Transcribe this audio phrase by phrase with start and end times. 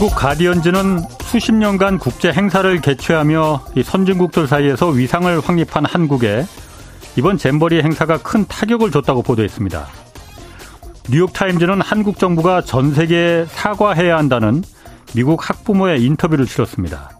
[0.00, 6.46] 영국 가디언즈는 수십 년간 국제 행사를 개최하며 선진국들 사이에서 위상을 확립한 한국에
[7.16, 9.86] 이번 잼버리 행사가 큰 타격을 줬다고 보도했습니다.
[11.10, 14.64] 뉴욕타임즈는 한국 정부가 전 세계에 사과해야 한다는
[15.14, 17.10] 미국 학부모의 인터뷰를 실었습니다.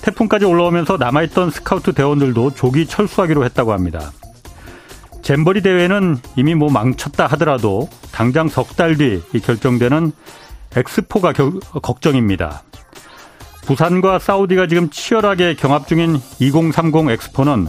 [0.00, 4.12] 태풍까지 올라오면서 남아있던 스카우트 대원들도 조기 철수하기로 했다고 합니다.
[5.20, 10.12] 잼버리 대회는 이미 뭐 망쳤다 하더라도 당장 석 달 뒤 결정되는
[10.76, 12.62] 엑스포가 겨, 걱정입니다.
[13.62, 17.68] 부산과 사우디가 지금 치열하게 경합 중인 2030 엑스포는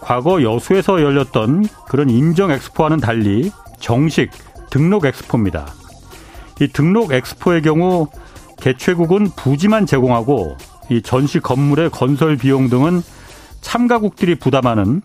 [0.00, 4.30] 과거 여수에서 열렸던 그런 인정 엑스포와는 달리 정식
[4.70, 5.66] 등록 엑스포입니다.
[6.60, 8.08] 이 등록 엑스포의 경우
[8.60, 10.56] 개최국은 부지만 제공하고
[10.90, 13.02] 이 전시 건물의 건설 비용 등은
[13.60, 15.02] 참가국들이 부담하는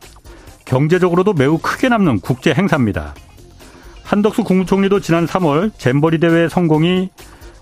[0.66, 3.14] 경제적으로도 매우 크게 남는 국제 행사입니다.
[4.04, 7.10] 한덕수 국무총리도 지난 3월 잼버리 대회 성공이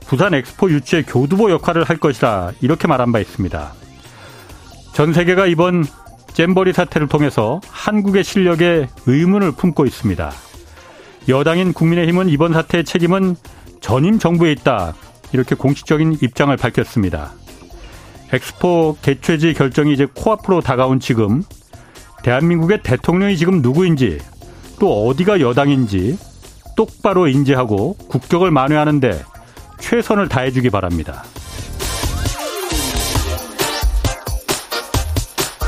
[0.08, 3.74] 부산 엑스포 유치의 교두보 역할을 할 것이다 이렇게 말한 바 있습니다.
[4.94, 5.86] 전 세계가 이번
[6.34, 10.32] 잼버리 사태를 통해서 한국의 실력에 의문을 품고 있습니다.
[11.30, 13.36] 여당인 국민의힘은 이번 사태의 책임은
[13.80, 14.94] 전임 정부에 있다
[15.32, 17.32] 이렇게 공식적인 입장을 밝혔습니다.
[18.34, 21.44] 엑스포 개최지 결정이 이제 코앞으로 다가온 지금
[22.24, 24.20] 대한민국의 대통령이 지금 누구인지
[24.80, 26.18] 또 어디가 여당인지
[26.76, 29.24] 똑바로 인지하고 국격을 만회하는데
[29.80, 31.24] 최선을 다해주기 바랍니다.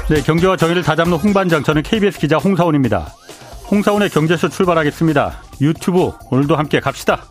[0.09, 3.13] 네, 경제와 정의를 다잡는 홍반장 저는 KBS 기자 홍사원입니다.
[3.71, 5.41] 홍사원의 경제쇼 출발하겠습니다.
[5.61, 7.23] 유튜브 오늘도 함께 갑시다.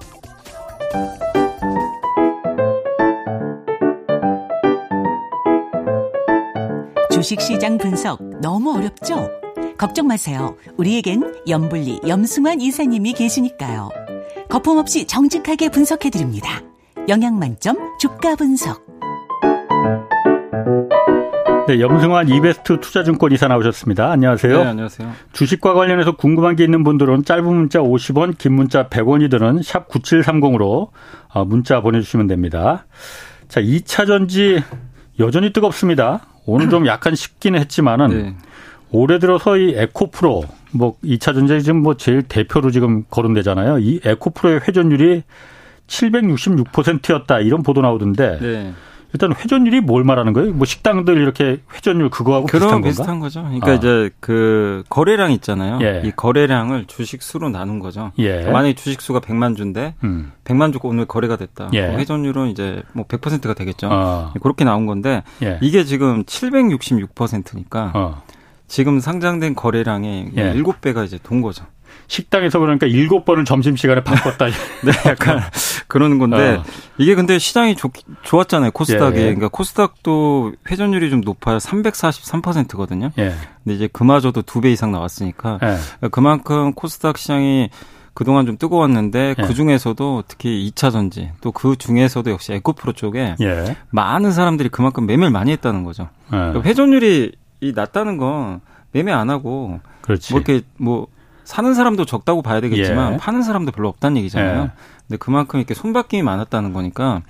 [7.11, 9.42] 주식시장 분석 너무 어렵죠?
[9.83, 10.57] 걱정 마세요.
[10.77, 13.89] 우리에겐 염불리 염승환 이사님이 계시니까요.
[14.49, 16.63] 거품 없이 정직하게 분석해 드립니다.
[17.09, 18.87] 영양 만점 주가 분석.
[21.67, 24.09] 네, 염승환 이베스트 투자증권 이사 나오셨습니다.
[24.13, 24.57] 안녕하세요.
[24.57, 25.13] 네, 안녕하세요.
[25.33, 30.91] 주식과 관련해서 궁금한 게 있는 분들은 짧은 문자 50원, 긴 문자 100원이 드는 샵 9730으로
[31.35, 32.87] 어, 문자 보내주시면 됩니다.
[33.49, 34.63] 자, 2차 전지
[35.19, 36.21] 여전히 뜨겁습니다.
[36.47, 38.37] 오늘 좀 약간 식기는 했지만은 네.
[38.93, 43.79] 올해 들어서 이 에코프로 뭐 2차 전지 지금 뭐 제일 대표로 지금 거론되잖아요.
[43.79, 45.23] 이 에코프로의 회전율이
[45.87, 48.73] 766%였다 이런 보도 나오던데 네.
[49.15, 50.53] 일단 회전율이 뭘 말하는 거예요?
[50.55, 52.89] 뭐 식당들 이렇게 회전율 그거하고 비슷한 건가?
[52.89, 53.43] 비슷한 거죠.
[53.43, 53.75] 그러니까 아.
[53.75, 55.81] 이제 그 거래량 있잖아요.
[55.83, 56.03] 예.
[56.05, 58.13] 이 거래량을 주식 수로 나눈 거죠.
[58.19, 58.43] 예.
[58.45, 60.33] 만약에 주식 수가 100만 주인데 음.
[60.45, 61.69] 100만 주고 오늘 거래가 됐다.
[61.75, 61.83] 예.
[61.83, 63.89] 회전율은 이제 뭐 100%가 되겠죠.
[63.91, 64.33] 어.
[64.43, 65.59] 그렇게 나온 건데 예.
[65.61, 68.23] 이게 지금 766%니까 어.
[68.73, 70.55] 지금 상장된 거래량의 예.
[70.55, 71.67] 7배가 이제 돈 거죠.
[72.07, 74.47] 식당에서 그러니까 일곱 번을 점심시간에 바꿨다.
[74.83, 75.41] 네, 약간
[75.89, 76.65] 그러는 건데 어.
[76.97, 78.71] 이게 근데 시장이 좋, 좋았잖아요.
[78.71, 79.17] 코스닥이.
[79.19, 79.25] 예, 예.
[79.27, 81.59] 그러니까 코스닥도 회전율이 좀 높아요.
[81.59, 83.11] 343%거든요.
[83.19, 83.35] 예.
[83.63, 86.09] 근데 이제 그마저도 두 배 이상 나왔으니까 예.
[86.09, 87.69] 그만큼 코스닥 시장이
[88.15, 89.43] 그동안 좀 뜨거웠는데 예.
[89.43, 93.77] 그 중에서도 특히 2차 전지 또 그 중에서도 역시 에코프로 쪽에 예.
[93.91, 96.09] 많은 사람들이 그만큼 매매를 많이 했다는 거죠.
[96.29, 96.37] 예.
[96.37, 100.33] 그러니까 회전율이 이 낮다는 건 매매 안 하고 그렇지.
[100.35, 101.07] 뭐 이렇게 뭐
[101.45, 103.17] 사는 사람도 적다고 봐야 되겠지만 예.
[103.17, 104.63] 파는 사람도 별로 없다는 얘기잖아요.
[104.65, 104.71] 예.
[105.09, 107.23] 근데 그만큼 이렇게 손바뀜이 많았다는 거니까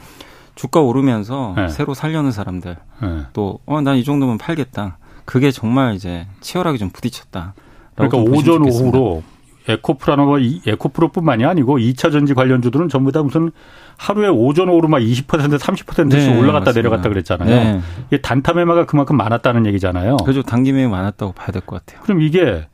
[0.54, 1.68] 주가 오르면서 예.
[1.68, 3.26] 새로 살려는 사람들 예.
[3.34, 4.98] 또어 난 이 정도면 팔겠다.
[5.26, 7.54] 그게 정말 이제 치열하게 좀 부딪혔다.
[7.94, 9.22] 그러니까 오전 오후로
[9.68, 13.50] 에코프라는 거 에코프로뿐만이 아니고 2차 전지 관련주들은 전부 다 무슨
[13.96, 15.26] 하루에 오전 오후로 막20%
[15.58, 16.72] 30%씩 네, 올라갔다 맞습니다.
[16.72, 17.48] 내려갔다 그랬잖아요.
[17.48, 17.80] 네.
[18.08, 20.16] 이게 단타 매매가 그만큼 많았다는 얘기잖아요.
[20.18, 22.02] 그죠 단기 매매 많았다고 봐야 될 것 같아요.
[22.02, 22.66] 그럼 이게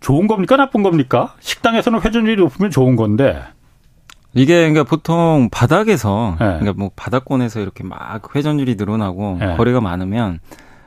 [0.00, 1.34] 좋은 겁니까 나쁜 겁니까?
[1.40, 3.42] 식당에서는 회전율이 높으면 좋은 건데.
[4.32, 6.46] 이게 그러니까 보통 바닥에서 네.
[6.46, 9.56] 그러니까 뭐 바닥권에서 이렇게 막 회전율이 늘어나고 네.
[9.56, 10.38] 거래가 많으면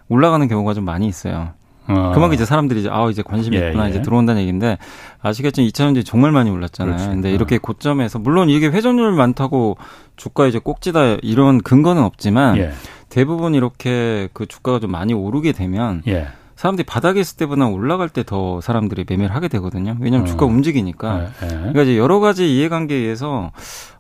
[0.08, 1.52] 올라가는 경우가 좀 많이 있어요.
[1.88, 2.12] 어.
[2.14, 3.90] 그만큼 이제 사람들이 이제 아 이제 관심이 예, 있구나 예.
[3.90, 4.78] 이제 들어온다는 얘기인데
[5.22, 6.96] 아시겠지만 2차전지 정말 많이 올랐잖아요.
[6.96, 7.10] 그렇지.
[7.10, 9.78] 근데 이렇게 고점에서 물론 이게 회전율 많다고
[10.16, 12.72] 주가 이제 꼭지다 이런 근거는 없지만 예.
[13.10, 16.28] 대부분 이렇게 그 주가가 좀 많이 오르게 되면 예.
[16.64, 19.98] 사람들이 바닥에 있을 때보다 올라갈 때 더 사람들이 매매를 하게 되거든요.
[20.00, 20.32] 왜냐하면 어.
[20.32, 21.18] 주가 움직이니까.
[21.18, 21.48] 네, 네.
[21.58, 23.52] 그러니까 이제 여러 가지 이해관계에 의해서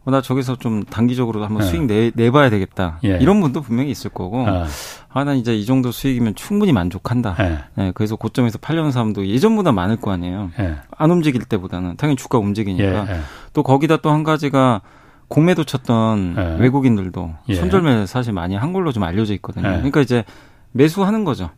[0.05, 1.67] 어, 나 저기서 좀 단기적으로 한번 네.
[1.67, 2.99] 수익 내, 내봐야 되겠다.
[3.03, 3.17] 예.
[3.19, 4.45] 이런 분도 분명히 있을 거고.
[4.47, 4.65] 어.
[5.09, 7.35] 아, 난 이제 이 정도 수익이면 충분히 만족한다.
[7.41, 7.57] 예.
[7.75, 10.51] 네, 그래서 고점에서 팔려는 사람도 예전보다 많을 거 아니에요.
[10.59, 10.75] 예.
[10.97, 12.85] 안 움직일 때보다는 당연히 주가 움직이니까.
[13.07, 13.19] 예, 예.
[13.51, 14.79] 또 거기다 또 한 가지가
[15.27, 16.61] 공매도 쳤던 예.
[16.61, 19.63] 외국인들도 손절매 사실 많이 한 걸로 좀 알려져 있거든요.
[19.67, 20.23] 그러니까 이제
[20.71, 21.49] 매수하는 거죠.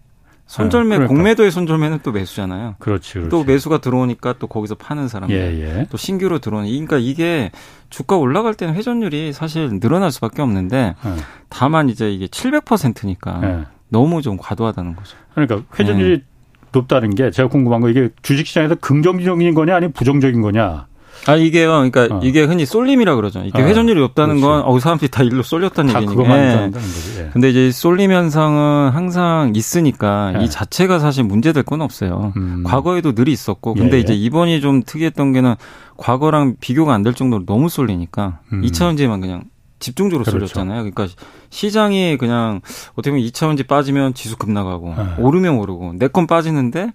[0.48, 1.08] 손절매 그러니까.
[1.14, 2.76] 공매도의 손절매는 또 매수잖아요.
[2.80, 3.30] 그렇지, 그렇지.
[3.30, 5.88] 또 매수가 들어오니까 또 거기서 파는 사람들, 예, 예.
[5.90, 6.70] 또 신규로 들어오는.
[6.70, 7.52] 그러니까 이게
[7.90, 11.10] 주가 올라갈 때는 회전율이 사실 늘어날 수밖에 없는데 예.
[11.50, 13.66] 다만 이제 이게 700%니까 예.
[13.90, 15.18] 너무 좀 과도하다는 거죠.
[15.34, 16.24] 그러니까 회전율이 예.
[16.72, 20.88] 높다는 게 제가 궁금한 거 이게 주식시장에서 긍정적인 거냐 아니면 부정적인 거냐?
[21.28, 21.70] 아 이게요.
[21.90, 22.20] 그러니까 어.
[22.24, 23.42] 이게 흔히 쏠림이라 그러죠.
[23.46, 23.66] 이게 어.
[23.66, 26.38] 회전율이 없다는 건 어, 사람들이 다 일로 쏠렸다는 다 얘기니까.
[26.38, 26.72] 예.
[27.20, 27.30] 예.
[27.34, 30.44] 근데 이제 쏠림 현상은 항상 있으니까 예.
[30.44, 32.34] 이 자체가 사실 문제될 건 없어요.
[32.38, 32.64] 음.
[32.66, 34.02] 과거에도 늘 있었고, 근데 예.
[34.02, 35.56] 이제 이번이 좀 특이했던 게는
[35.98, 38.62] 과거랑 비교가 안 될 정도로 너무 쏠리니까 음.
[38.64, 39.44] 2차전지만 그냥
[39.80, 40.48] 집중적으로 그렇죠.
[40.48, 40.90] 쏠렸잖아요.
[40.90, 41.08] 그러니까
[41.50, 42.62] 시장이 그냥
[42.94, 45.04] 어떻게 보면 2차전지 빠지면 지수 급나가고 네.
[45.20, 46.92] 오르면 오르고 내 건 빠지는데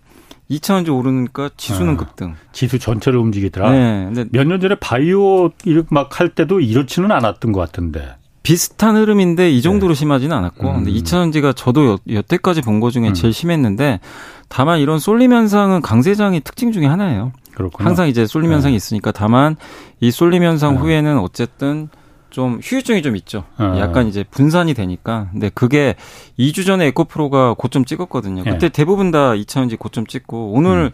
[0.50, 2.34] 2차원지 오르니까 지수는 아, 급등.
[2.52, 3.70] 지수 전체를 움직이더라.
[3.70, 4.04] 네.
[4.12, 5.50] 근데 몇년 전에 바이오
[5.90, 8.16] 막 할 때도 이렇지는 않았던 것 같은데.
[8.42, 9.98] 비슷한 흐름인데 이 정도로 네.
[9.98, 10.68] 심하지는 않았고.
[10.68, 10.74] 음.
[10.84, 13.14] 근데 2차전지가 저도 여, 여태까지 본 거 중에 음.
[13.14, 14.00] 제일 심했는데
[14.48, 17.32] 다만 이런 쏠림 현상은 강세장의 특징 중에 하나예요.
[17.54, 17.88] 그렇구나.
[17.88, 18.76] 항상 이제 쏠림 현상이 네.
[18.76, 19.56] 있으니까 다만
[20.00, 20.80] 이 쏠림 현상 네.
[20.80, 21.88] 후에는 어쨌든
[22.30, 23.44] 좀 휴유증이 좀 있죠.
[23.58, 23.76] 어.
[23.78, 25.28] 약간 이제 분산이 되니까.
[25.32, 25.96] 근데 그게
[26.38, 28.44] 2주 전에 에코프로가 고점 찍었거든요.
[28.44, 28.68] 그때 예.
[28.70, 30.90] 대부분 다 2차전지 고점 찍고 오늘 음.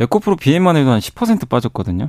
[0.00, 2.08] 에코프로 BM만 해도 한 10% 빠졌거든요.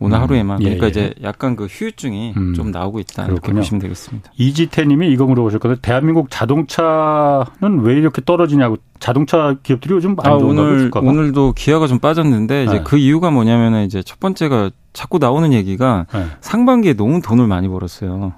[0.00, 0.22] 오늘 음.
[0.22, 0.60] 하루에만.
[0.60, 2.54] 예, 그러니까 예, 이제 약간 그 휴유증이 음.
[2.54, 3.26] 좀 나오고 있다.
[3.26, 3.34] 그렇군요.
[3.34, 4.32] 이렇게 보시면 되겠습니다.
[4.36, 5.78] 이지태님이 이거 물어보셨거든요.
[5.80, 8.76] 대한민국 자동차는 왜 이렇게 떨어지냐고.
[8.98, 12.82] 자동차 기업들이 요즘 많이 아, 오늘 오늘도 기아가 좀 빠졌는데 이제 네.
[12.84, 16.26] 그 이유가 뭐냐면은 이제 첫 번째가 자꾸 나오는 얘기가 네.
[16.40, 18.32] 상반기에 너무 돈을 많이 벌었어요.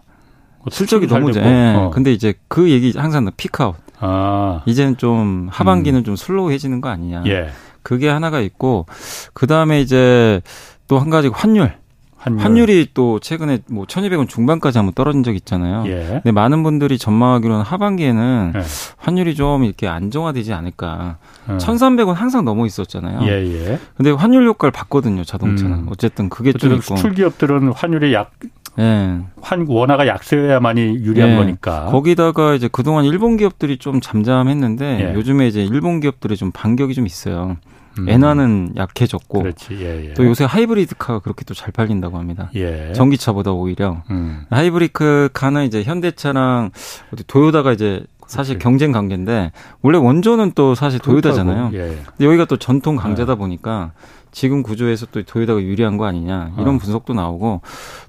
[0.71, 1.45] 실적이 너무 잘.
[1.45, 1.75] 네.
[1.77, 1.91] 어.
[1.91, 3.77] 근데 이제 그 얘기 항상 피크아웃.
[4.01, 4.63] 아.
[4.67, 6.05] 이제는 좀 하반기는 음.
[6.05, 7.23] 좀 슬로우해지는 거 아니냐.
[7.27, 7.51] 예.
[7.83, 8.87] 그게 하나가 있고
[9.33, 10.43] 그 다음에 이제
[10.89, 11.73] 또 한 가지 환율.
[12.19, 12.69] 환율.
[12.71, 15.85] 이 또 최근에 뭐 1,200원 중반까지 한번 떨어진 적 있잖아요.
[15.87, 16.07] 예.
[16.23, 18.61] 근데 많은 분들이 전망하기로는 하반기에는 예.
[18.97, 21.19] 환율이 좀 이렇게 안정화되지 않을까.
[21.49, 21.53] 예.
[21.59, 23.21] 1,300원 항상 넘어 있었잖아요.
[23.23, 23.79] 예, 예.
[23.97, 25.73] 근데 환율 효과를 봤거든요, 자동차는.
[25.79, 25.87] 음.
[25.91, 26.97] 어쨌든 그게 좀 있고.
[26.97, 28.33] 수출 기업들은 환율이 약
[28.81, 29.21] 예.
[29.41, 31.37] 환 원화가 약세여야만이 유리한 예.
[31.37, 31.85] 거니까.
[31.93, 35.15] 거기다가 이제 그동안 일본 기업들이 좀 잠잠했는데 예.
[35.15, 37.57] 요즘에 이제 일본 기업들이 좀 반격이 좀 있어요.
[37.99, 38.09] 음.
[38.09, 40.15] 엔화는 약해졌고 예, 예.
[40.15, 42.51] 또 요새 하이브리드카가 그렇게 또 잘 팔린다고 합니다.
[42.55, 42.93] 예.
[42.95, 44.45] 전기차보다 오히려 음.
[44.51, 46.71] 하이브리드카는 이제 현대차랑
[47.13, 48.65] 어디 도요다가 이제 사실 그렇지.
[48.65, 49.53] 경쟁 관계인데
[49.83, 51.71] 원래 원조는 또 사실 도요다잖아요.
[51.75, 51.79] 예.
[52.07, 53.39] 근데 여기가 또 전통 강자다 네.
[53.39, 53.93] 보니까
[54.33, 56.79] 지금 구조에서 또 도요다가 유리한 거 아니냐 이런 어.
[56.79, 57.63] 분석도 나오고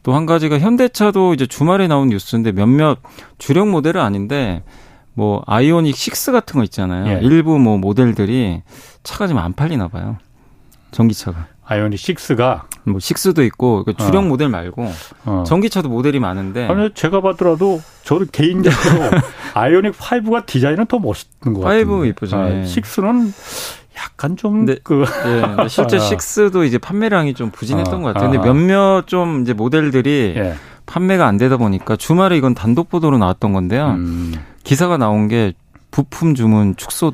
[0.04, 2.98] 또 한 가지가 현대차도 이제 주말에 나온 뉴스인데 몇몇
[3.38, 4.64] 주력 모델은 아닌데
[5.14, 7.08] 뭐 아이오닉 6 같은 거 있잖아요.
[7.08, 7.20] 예.
[7.26, 8.62] 일부 뭐 모델들이
[9.08, 10.18] 차가 좀안 팔리나 봐요.
[10.92, 11.48] 전기차가.
[11.66, 14.22] 아이오닉 6가 뭐 6도 있고 그 주력 어.
[14.22, 14.92] 모델 말고
[15.26, 15.44] 어.
[15.46, 19.10] 전기차도 모델이 많은데 아니 제가 봤더라도 저는 개인적으로
[19.54, 21.90] 아이오닉 5가 디자인은 더 멋있는 것 같아요.
[21.90, 22.38] 5 이쁘죠.
[22.38, 23.34] 아, 6는
[23.98, 25.06] 약간 좀 그.
[25.26, 28.30] 예, 실제 6도 이제 판매량이 좀 부진했던 어, 것 같아요.
[28.30, 28.54] 근데 아.
[28.54, 30.56] 몇몇 좀 이제 모델들이 예.
[30.86, 33.92] 판매가 안 되다 보니까 주말에 이건 단독 보도로 나왔던 건데요.
[33.92, 34.34] 음.
[34.64, 35.54] 기사가 나온 게
[35.92, 37.14] 부품 주문 축소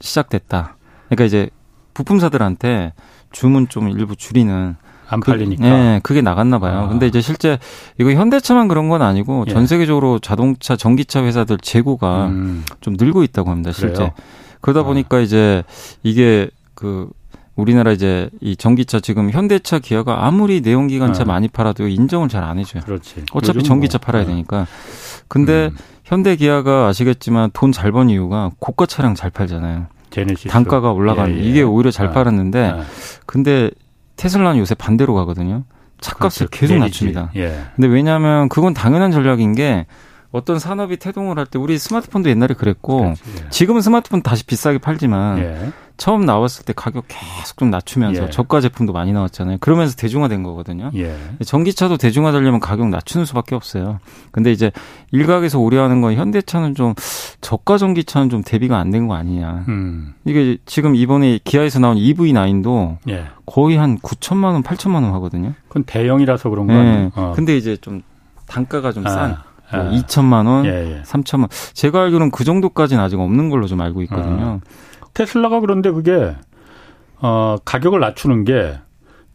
[0.00, 0.75] 시작됐다.
[1.08, 1.50] 그러니까 이제
[1.94, 2.92] 부품사들한테
[3.32, 4.76] 주문 좀 일부 줄이는
[5.08, 5.62] 안 팔리니까.
[5.62, 6.80] 그, 네, 그게 나갔나 봐요.
[6.80, 6.88] 아.
[6.88, 7.58] 근데 이제 실제
[7.98, 9.52] 이거 현대차만 그런 건 아니고 예.
[9.52, 12.64] 전 세계적으로 자동차, 전기차 회사들 재고가 음.
[12.80, 13.72] 좀 늘고 있다고 합니다.
[13.72, 13.94] 실제.
[13.94, 14.10] 그래요?
[14.60, 14.82] 그러다 아.
[14.84, 15.62] 보니까 이제
[16.02, 17.08] 이게 그
[17.54, 21.28] 우리나라 이제 이 전기차 지금 현대차 기아가 아무리 내연기관차 네.
[21.28, 22.82] 많이 팔아도 인정을 잘 안 해줘요.
[22.84, 23.24] 그렇지.
[23.32, 24.04] 어차피 전기차 뭐.
[24.06, 24.30] 팔아야 네.
[24.32, 24.66] 되니까.
[25.28, 25.76] 근데 음.
[26.04, 29.86] 현대 기아가 아시겠지만 돈 잘 번 이유가 고가 차량 잘 팔잖아요.
[30.10, 30.48] 제네시스.
[30.48, 31.42] 단가가 올라가는 예, 예.
[31.42, 32.82] 이게 오히려 잘 아, 팔았는데 아.
[33.26, 33.70] 근데
[34.16, 35.64] 테슬라는 요새 반대로 가거든요.
[36.00, 36.60] 차값을 그렇죠.
[36.60, 37.04] 계속 내리지.
[37.06, 37.30] 낮춥니다.
[37.36, 37.62] 예.
[37.74, 39.86] 근데 왜냐하면 그건 당연한 전략인 게
[40.36, 43.48] 어떤 산업이 태동을 할 때 우리 스마트폰도 옛날에 그랬고 그렇지, 예.
[43.50, 45.72] 지금은 스마트폰 다시 비싸게 팔지만 예.
[45.96, 48.30] 처음 나왔을 때 가격 계속 좀 낮추면서 예.
[48.30, 49.56] 저가 제품도 많이 나왔잖아요.
[49.60, 50.90] 그러면서 대중화된 거거든요.
[50.94, 51.16] 예.
[51.44, 53.98] 전기차도 대중화되려면 가격 낮추는 수밖에 없어요.
[54.30, 54.72] 근데 이제
[55.12, 56.94] 일각에서 우려하는 건 현대차는 좀
[57.40, 59.64] 저가 전기차는 좀 대비가 안 된 거 아니냐.
[59.68, 60.14] 음.
[60.26, 63.26] 이게 지금 이번에 기아에서 나온 EV9도 예.
[63.46, 65.54] 거의 한 9천만 원, 8천만 원 하거든요.
[65.68, 66.78] 그건 대형이라서 그런 거 네.
[66.78, 67.10] 아니에요?
[67.14, 67.32] 어.
[67.34, 68.02] 근데 이제 좀
[68.46, 69.38] 단가가 좀 싼.
[69.70, 69.76] 아.
[69.84, 71.02] 뭐 2천만 원, 예, 예.
[71.02, 71.48] 3천만.
[71.74, 74.44] 제가 알기로는 그 정도까지는 아직 없는 걸로 좀 알고 있거든요.
[74.44, 74.60] 어.
[75.14, 76.34] 테슬라가 그런데 그게
[77.20, 78.78] 어 가격을 낮추는 게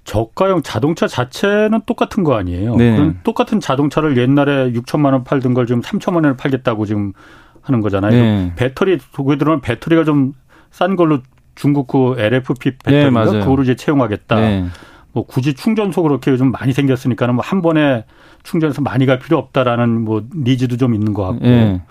[0.04, 2.76] 저가형 자동차 자체는 똑같은 거 아니에요.
[2.76, 3.14] 네.
[3.24, 7.14] 똑같은 자동차를 옛날에 6천만 원 팔던 걸 지금 3천만 원에 팔겠다고 지금
[7.62, 8.12] 하는 거잖아요.
[8.12, 8.54] 네.
[8.56, 10.34] 배터리 속에 들어간 배터리가 좀
[10.72, 11.20] 싼 걸로
[11.54, 14.36] 중국 그 LFP 배터리가 네, 그거로 이제 채용하겠다.
[14.40, 14.66] 네.
[15.12, 18.06] 뭐 굳이 충전소 그렇게 요즘 많이 생겼으니까는 뭐 한 번에
[18.44, 21.82] 충전해서 많이 갈 필요 없다라는 뭐 니즈도 좀 있는 것 같고 네.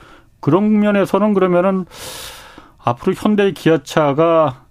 [0.41, 1.87] 그런 면에서는 그러면은
[2.79, 4.65] 앞으로 현대 기아차가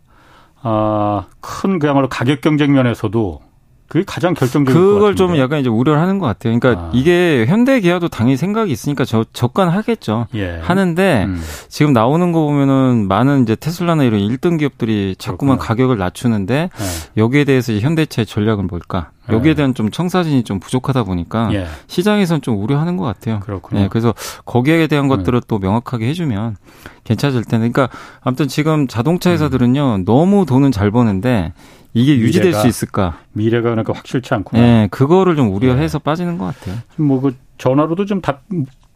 [0.62, 3.42] 아, 큰 그야말로 가격 경쟁 면에서도
[3.90, 6.58] 그게 가장 결정적인 그걸 좀 약간 이제 우려를 하는 것 같아요.
[6.58, 6.92] 그러니까 아.
[6.94, 10.28] 이게 현대 기아도 당연히 생각이 있으니까 저 직관하겠죠.
[10.36, 10.60] 예.
[10.62, 11.42] 하는데 음.
[11.70, 15.68] 지금 나오는 거 보면은 많은 이제 테슬라나 이런 1등 기업들이 자꾸만 그렇구나.
[15.68, 16.86] 가격을 낮추는데 네.
[17.18, 19.10] 여기에 대해서 이제 현대차의 전략은 뭘까?
[19.32, 19.56] 여기에 네.
[19.56, 21.66] 대한 좀 청사진이 좀 부족하다 보니까 예.
[21.88, 23.40] 시장에서는 좀 우려하는 것 같아요.
[23.40, 23.82] 그렇군요.
[23.82, 24.14] 네, 그래서
[24.46, 25.16] 거기에 대한 네.
[25.16, 26.58] 것들을 또 명확하게 해주면
[27.06, 27.70] 괜찮을 텐데.
[27.70, 27.90] 그러니까
[28.22, 30.06] 아무튼 지금 자동차 회사들은요 음.
[30.06, 31.54] 너무 돈은 잘 버는데
[31.94, 33.20] 이게 미래가, 유지될 수 있을까?
[33.34, 34.62] 미래가 그러니까 확실치 않구나.
[34.62, 36.04] 네, 그거를 좀 우려해서 네.
[36.04, 36.76] 빠지는 것 같아요.
[36.98, 38.42] 뭐 그 전화로도 좀 답,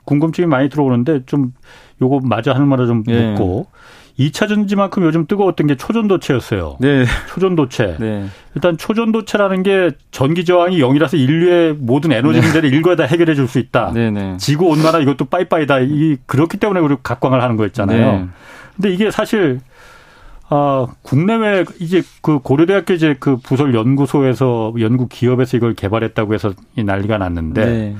[0.05, 1.53] 궁금증이 많이 들어오는데 좀
[2.01, 3.31] 요거 맞아 하는 말을 좀 네.
[3.31, 3.67] 묻고
[4.19, 6.77] 2차 전지만큼 요즘 뜨거웠던 게 초전도체였어요.
[6.79, 7.05] 네.
[7.29, 7.97] 초전도체.
[7.99, 8.27] 네.
[8.53, 12.45] 일단 초전도체라는 게 전기 저항이 0이라서 인류의 모든 에너지 네.
[12.45, 13.91] 문제를 일거에 다 해결해 줄 수 있다.
[13.93, 14.37] 네, 네.
[14.37, 15.79] 지구 온난화 이것도 빠이빠이다.
[15.79, 18.11] 이 그렇기 때문에 우리 각광을 하는 거였잖아요.
[18.11, 18.25] 네.
[18.75, 19.59] 근데 이게 사실
[20.49, 26.83] 아, 국내외 이제 그 고려대학교 이제 그 부설 연구소에서 연구 기업에서 이걸 개발했다고 해서 이
[26.83, 27.95] 난리가 났는데 네.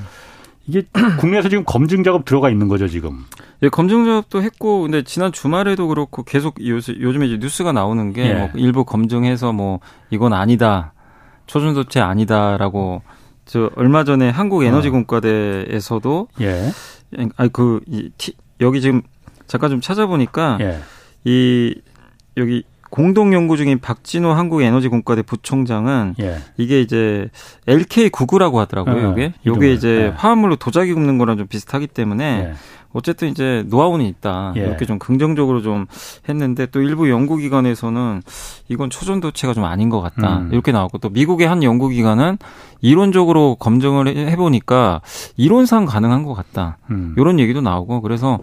[0.66, 0.82] 이게
[1.20, 3.24] 국내에서 지금 검증 작업 들어가 있는 거죠 지금.
[3.62, 8.28] 예, 검증 작업도 했고 근데 지난 주말에도 그렇고 계속 요새 요즘에 이제 뉴스가 나오는 게
[8.28, 8.34] 예.
[8.34, 10.92] 뭐 일부 검증해서 뭐 이건 아니다
[11.46, 13.02] 초전도체 아니다라고
[13.46, 16.42] 저 얼마 전에 한국에너지공과대에서도 어.
[16.42, 16.70] 예.
[17.36, 18.10] 아니 그 이,
[18.60, 19.02] 여기 지금
[19.46, 20.80] 잠깐 좀 찾아보니까 예.
[21.24, 21.74] 이
[22.36, 26.38] 여기 공동 연구 중인 박진호 한국에너지공과대 부총장은 예.
[26.56, 27.28] 이게 이제
[27.66, 29.08] LK99라고 하더라고요.
[29.08, 30.06] 어, 이게 이제 예.
[30.16, 32.54] 화합물로 도자기 굽는 거랑 좀 비슷하기 때문에 예.
[32.94, 34.54] 어쨌든 이제 노하우는 있다.
[34.56, 34.60] 예.
[34.62, 35.84] 이렇게 좀 긍정적으로 좀
[36.28, 38.22] 했는데 또 일부 연구기관에서는
[38.68, 40.38] 이건 초전도체가 좀 아닌 것 같다.
[40.38, 40.48] 음.
[40.52, 42.38] 이렇게 나왔고 또 미국의 한 연구기관은
[42.80, 45.00] 이론적으로 검증을 해보니까
[45.36, 46.78] 이론상 가능한 것 같다.
[46.90, 47.14] 음.
[47.18, 48.38] 이런 얘기도 나오고 그래서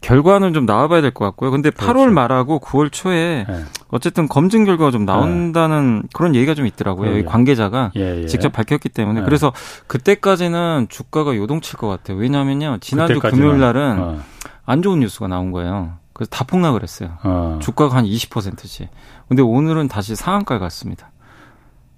[0.00, 1.50] 결과는 좀 나와봐야 될 것 같고요.
[1.52, 1.92] 근데 그렇죠.
[1.92, 3.64] 8월 말하고 9월 초에 네.
[3.90, 6.08] 어쨌든 검증 결과가 좀 나온다는 네.
[6.14, 7.12] 그런 얘기가 좀 있더라고요.
[7.12, 7.22] 네.
[7.24, 8.26] 관계자가 예, 예.
[8.26, 9.24] 직접 밝혔기 때문에 네.
[9.24, 9.52] 그래서
[9.86, 12.16] 그때까지는 주가가 요동칠 것 같아요.
[12.16, 13.20] 왜냐하면요 지난주.
[13.20, 14.22] 금요일 날은 어.
[14.64, 15.94] 안 좋은 뉴스가 나온 거예요.
[16.12, 17.10] 그래서 다 폭락을 했어요.
[17.24, 17.58] 어.
[17.60, 18.88] 주가가 한 20%씩.
[19.28, 21.10] 근데 오늘은 다시 상한가에 갔습니다.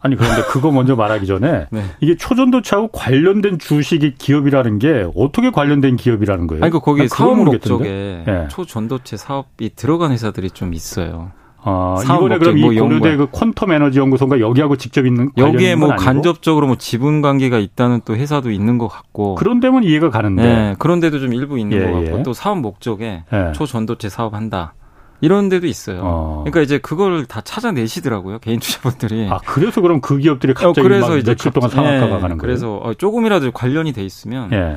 [0.01, 1.85] 아니 그런데 그거 먼저 말하기 전에 네.
[2.01, 6.63] 이게 초전도체하고 관련된 주식이 기업이라는 게 어떻게 관련된 기업이라는 거예요?
[6.63, 8.49] 아니 그 거기 사업 목적에 네.
[8.51, 11.33] 초전도체 사업이 들어간 회사들이 좀 있어요.
[11.67, 15.97] 아, 이번에 그럼 뭐 이 고려대 그 퀀텀 에너지 연구소가 여기하고 직접 있는 여기에 뭐
[15.97, 20.75] 간접적으로 뭐 지분 관계가 있다는 또 회사도 있는 것 같고 그런 데면 이해가 가는데 네,
[20.79, 22.23] 그런 데도 좀 일부 있는 예, 것 같고 예.
[22.23, 23.53] 또 사업 목적에 예.
[23.53, 24.75] 초전도체 사업한다.
[25.21, 26.01] 이런 데도 있어요.
[26.03, 26.43] 어.
[26.45, 29.29] 그러니까 이제 그걸 다 찾아내시더라고요 개인 투자분들이.
[29.31, 32.37] 아 그래서 그럼 그 기업들이 어, 갑자기 어, 그래서 이제 며칠 동안 상한가가 예, 가는
[32.37, 32.37] 거예요.
[32.39, 34.77] 그래서 어, 조금이라도 관련이 돼 있으면 예.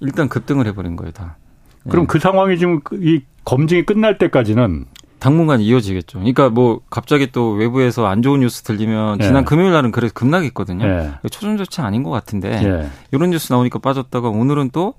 [0.00, 1.36] 일단 급등을 해버린 거예요 다.
[1.88, 2.06] 그럼 예.
[2.08, 4.84] 그 상황이 지금 이 검증이 끝날 때까지는
[5.20, 6.18] 당분간 이어지겠죠.
[6.18, 9.26] 그러니까 뭐 갑자기 또 외부에서 안 좋은 뉴스 들리면 예.
[9.26, 10.84] 지난 금요일 날은 그래서 급락했거든요.
[10.84, 11.10] 예.
[11.30, 12.88] 초전 조치 아닌 것 같은데 예.
[13.12, 14.94] 이런 뉴스 나오니까 빠졌다가 오늘은 또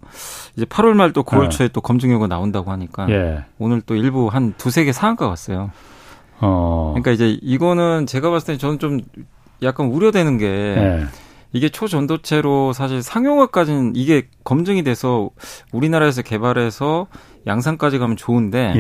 [0.56, 1.50] 이제 8월 말 또 9월 예.
[1.50, 3.44] 초에 또 검증 결과 나온다고 하니까 예.
[3.60, 5.72] 오늘 또 일부 한 두세 개 상한가 왔어요.
[6.40, 6.92] 어.
[6.94, 9.02] 그러니까 이제 이거는 제가 봤을 때 저는 좀
[9.64, 11.06] 약간 우려되는 게 예.
[11.54, 15.30] 이게 초전도체로 사실 상용화까지는 이게 검증이 돼서
[15.74, 17.08] 우리나라에서 개발해서
[17.46, 18.74] 양산까지 가면 좋은데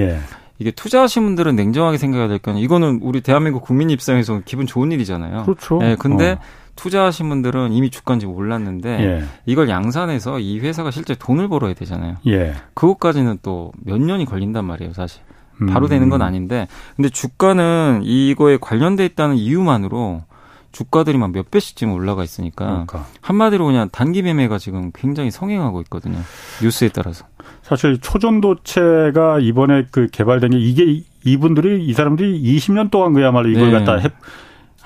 [0.62, 2.63] 이게 투자하신 분들은 냉정하게 생각해야 될거 아니에요.
[2.63, 5.44] 이거는 우리 대한민국 국민 입장에서 기분 좋은 일이잖아요.
[5.44, 5.80] 그렇죠.
[5.80, 6.39] 네, 근데 어.
[6.75, 9.24] 투자하신 분들은 이미 주가인 지 몰랐는데 예.
[9.48, 12.18] 이걸 양산해서 이 회사가 실제 돈을 벌어야 되잖아요.
[12.27, 12.53] 예.
[12.75, 15.22] 그것까지는 또 몇 년이 걸린단 말이에요, 사실.
[15.70, 15.89] 바로 음.
[15.89, 20.24] 되는 건 아닌데 근데 주가는 이거에 관련돼 있다는 이유만으로
[20.71, 23.05] 주가들이 막 몇 배씩 지금 올라가 있으니까 그러니까.
[23.21, 26.17] 한마디로 그냥 단기 매매가 지금 굉장히 성행하고 있거든요.
[26.61, 27.25] 뉴스에 따라서.
[27.61, 33.79] 사실 초전도체가 이번에 그 개발된 게 이게 이분들이 이 사람들이 20년 동안 그야말로 이걸 네.
[33.79, 34.09] 갖다 해,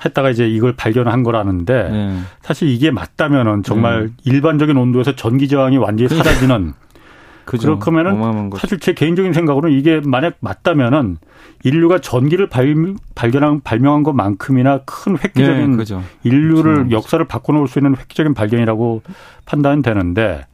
[0.04, 2.20] 했다가 이제 이걸 발견한 거라는데 네.
[2.42, 4.12] 사실 이게 맞다면은 정말 네.
[4.24, 6.30] 일반적인 온도에서 전기 저항이 완전히 그러니까.
[6.30, 6.74] 사라지는
[7.46, 7.78] 그죠.
[7.78, 11.18] 그렇다면은 사실 제 개인적인 생각으로는 이게 만약 맞다면은
[11.62, 12.74] 인류가 전기를 발,
[13.14, 15.84] 발견한 발명한 것만큼이나 큰 획기적인 네,
[16.24, 16.90] 인류를 그렇죠.
[16.90, 19.02] 역사를 바꿔놓을 수 있는 획기적인 발견이라고
[19.46, 20.46] 판단되는데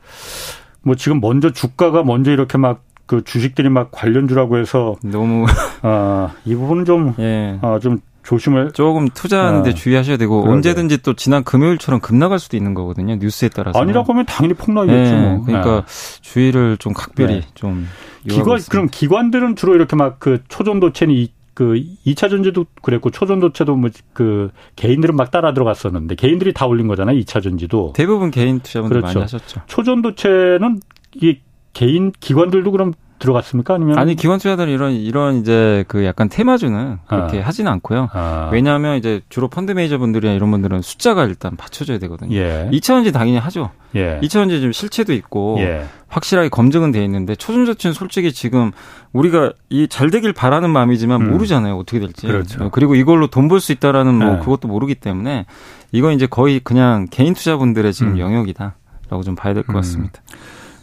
[0.83, 5.47] 뭐 지금 먼저 주가가 먼저 이렇게 막그 주식들이 막 관련주라고 해서 너무
[5.83, 7.59] 아이 부분은 좀좀 예.
[7.63, 10.55] 어, 좀 조심을 조금 투자하는데 아, 주의하셔야 되고 그러게.
[10.57, 15.11] 언제든지 또 지난 금요일처럼 급나갈 수도 있는 거거든요 뉴스에 따라서 아니라고 하면 당연히 폭락이겠죠.
[15.17, 15.45] 네, 뭐.
[15.45, 16.21] 그러니까 네.
[16.23, 17.47] 주의를 좀 각별히 네.
[17.55, 17.87] 좀
[18.29, 23.91] 기관 그럼 기관들은 주로 이렇게 막 그 초전도체는 이, 그 2차 전지도 그랬고 초전도체도 뭐
[24.13, 27.19] 그 개인들은 막 따라 들어갔었는데 개인들이 다 올린 거잖아요.
[27.21, 27.93] 2차 전지도.
[27.97, 29.19] 대부분 개인 투자분들 그렇죠.
[29.19, 29.63] 많이 하셨죠.
[29.67, 30.81] 초전도체는
[31.17, 31.39] 이
[31.73, 33.75] 개인 기관들도 그럼 들어갔습니까?
[33.75, 37.47] 아니면 아니 기관 투자자들 이런 이런 이제 그 약간 테마주는 그렇게 아.
[37.47, 38.09] 하지는 않고요.
[38.13, 38.51] 아.
[38.53, 42.37] 왜냐하면 이제 주로 펀드 매니저 분들이나 이런 분들은 숫자가 일단 받쳐줘야 되거든요.
[42.37, 42.69] 예.
[42.73, 43.71] 2차원지 당연히 하죠.
[43.95, 44.19] 예.
[44.23, 45.85] 2차원지 좀 실체도 있고 예.
[46.09, 48.73] 확실하게 검증은 돼 있는데 초중저층 솔직히 지금
[49.13, 51.31] 우리가 이 잘 되길 바라는 마음이지만 음.
[51.33, 52.27] 모르잖아요 어떻게 될지.
[52.27, 52.71] 그렇죠.
[52.71, 54.39] 그리고 이걸로 돈 벌 수 있다라는 뭐 네.
[54.41, 55.47] 그것도 모르기 때문에
[55.93, 58.19] 이건 이제 거의 그냥 개인 투자분들의 지금 음.
[58.19, 59.75] 영역이다라고 좀 봐야 될것 음.
[59.77, 60.21] 같습니다.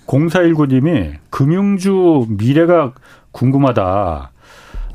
[0.10, 2.94] 0419님이 금융주 미래가
[3.32, 4.32] 궁금하다.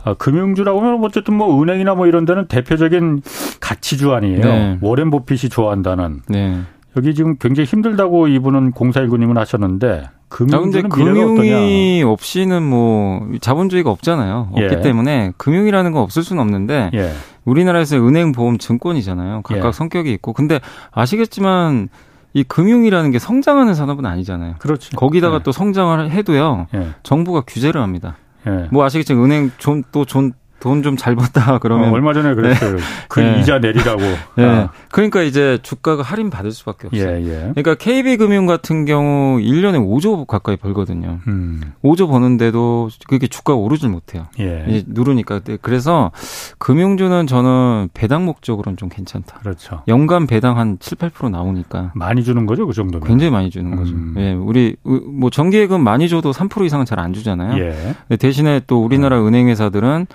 [0.07, 3.23] 아, 금융주라고 하면 어쨌든 뭐 은행이나 뭐 이런 데는 대표적인
[3.61, 4.41] 가치주 아니에요.
[4.41, 4.79] 네.
[4.83, 6.21] 워렌 버핏이 좋아한다는.
[6.29, 6.61] 네.
[6.97, 12.13] 여기 지금 굉장히 힘들다고 이분은 0419님은 하셨는데 금융주는 아, 금융이 어떠냐?
[12.13, 14.49] 없이는 뭐 자본주의가 없잖아요.
[14.53, 14.81] 없기 예.
[14.81, 17.11] 때문에 금융이라는 건 없을 수는 없는데 예.
[17.45, 19.43] 우리나라에서 은행, 보험, 증권이잖아요.
[19.43, 19.73] 각각 예.
[19.73, 20.33] 성격이 있고.
[20.33, 20.61] 근데
[20.93, 21.89] 아시겠지만
[22.35, 24.57] 이 금융이라는 게 성장하는 산업은 아니잖아요.
[24.59, 24.97] 그렇죠.
[24.97, 25.45] 거기다가 네.
[25.45, 26.67] 또 성장을 해도요.
[26.73, 26.91] 네.
[27.05, 28.17] 정부가 규제를 합니다.
[28.45, 28.69] 네.
[28.71, 30.33] 뭐 아시겠지만 은행 좀또존
[30.65, 32.77] 돈 좀 잘 번다 그러면 어, 얼마 전에 그랬어요.
[32.77, 32.83] 네.
[33.09, 33.41] 그 네.
[33.41, 34.01] 이자 내리라고.
[34.37, 34.45] 네.
[34.45, 34.71] 아.
[34.91, 37.07] 그러니까 이제 주가가 할인 받을 수밖에 없어요.
[37.07, 37.39] 예, 예.
[37.55, 41.21] 그러니까 KB금융 같은 경우 1년에 5조 가까이 벌거든요.
[41.29, 41.61] 음.
[41.85, 44.27] 5조 버는데도 그게 주가가 오르질 못해요.
[44.41, 44.83] 예.
[44.87, 45.41] 누르니까.
[45.41, 46.11] 네, 그래서
[46.59, 49.41] 금융주는 저는 배당 목적으로는 좀 괜찮다.
[49.41, 49.83] 그렇죠.
[49.89, 53.07] 연간 배당 한 7, 8% 나오니까 많이 주는 거죠, 그 정도면.
[53.07, 53.93] 굉장히 많이 주는 거죠.
[53.95, 54.15] 음.
[54.17, 54.33] 예.
[54.33, 57.59] 우리 뭐 정기예금 많이 줘도 3% 이상은 잘 안 주잖아요.
[57.59, 58.17] 예.
[58.17, 59.27] 대신에 또 우리나라 음.
[59.27, 60.07] 은행 회사들은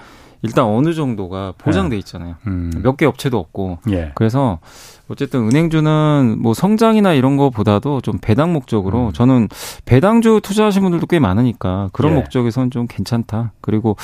[0.41, 1.99] 일단 어느 정도가 보장돼 네.
[1.99, 2.35] 있잖아요.
[2.47, 2.71] 음.
[2.81, 3.79] 몇개 업체도 없고.
[3.91, 4.11] 예.
[4.15, 4.59] 그래서
[5.09, 9.13] 어쨌든 은행주는 뭐 성장이나 이런 거보다도 좀 배당 목적으로 음.
[9.13, 9.49] 저는
[9.85, 12.15] 배당주 투자하신 분들도 꽤 많으니까 그런 예.
[12.15, 13.51] 목적에서는 좀 괜찮다.
[13.61, 13.97] 그리고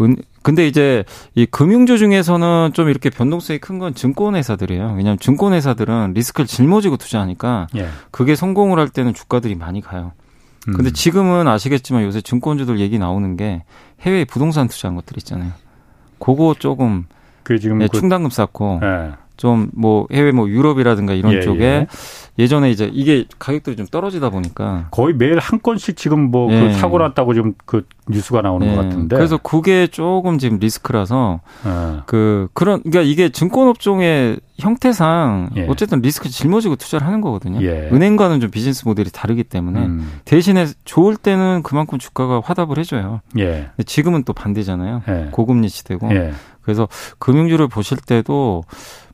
[0.00, 4.94] 은 근데 이제 이 금융주 중에서는 좀 이렇게 변동성이 큰 건 증권회사들이에요.
[4.96, 7.88] 왜냐하면 증권회사들은 리스크를 짊어지고 투자하니까 예.
[8.10, 10.12] 그게 성공을 할 때는 주가들이 많이 가요.
[10.64, 10.92] 근데 음.
[10.92, 13.62] 지금은 아시겠지만 요새 증권주들 얘기 나오는 게
[14.00, 15.52] 해외 부동산 투자한 것들 있잖아요.
[16.18, 17.06] 그거 조금
[17.42, 19.12] 그 지금 네, 그, 충당금 쌓고 네.
[19.36, 21.86] 좀 뭐 해외 뭐 유럽이라든가 이런 예, 쪽에
[22.38, 22.46] 예.
[22.46, 26.72] 전에 이제 이게 가격들이 좀 떨어지다 보니까 거의 매일 한 건씩 지금 뭐그 예.
[26.72, 28.74] 사고 났다고 지금 그 뉴스가 나오는 예.
[28.74, 32.00] 것 같은데 그래서 그게 조금 지금 리스크라서 예.
[32.06, 35.66] 그 그런 그러니까 이게 증권 업종의 형태상 예.
[35.68, 37.60] 어쨌든 리스크 짊어지고 투자를 하는 거거든요.
[37.60, 40.20] 은행과는 좀 비즈니스 모델이 다르기 때문에 음.
[40.24, 43.20] 대신에 좋을 때는 그만큼 주가가 화답을 해줘요.
[43.84, 45.02] 지금은 또 반대잖아요.
[45.32, 46.08] 고금리 시대고
[46.62, 48.64] 그래서 금융주를 보실 때도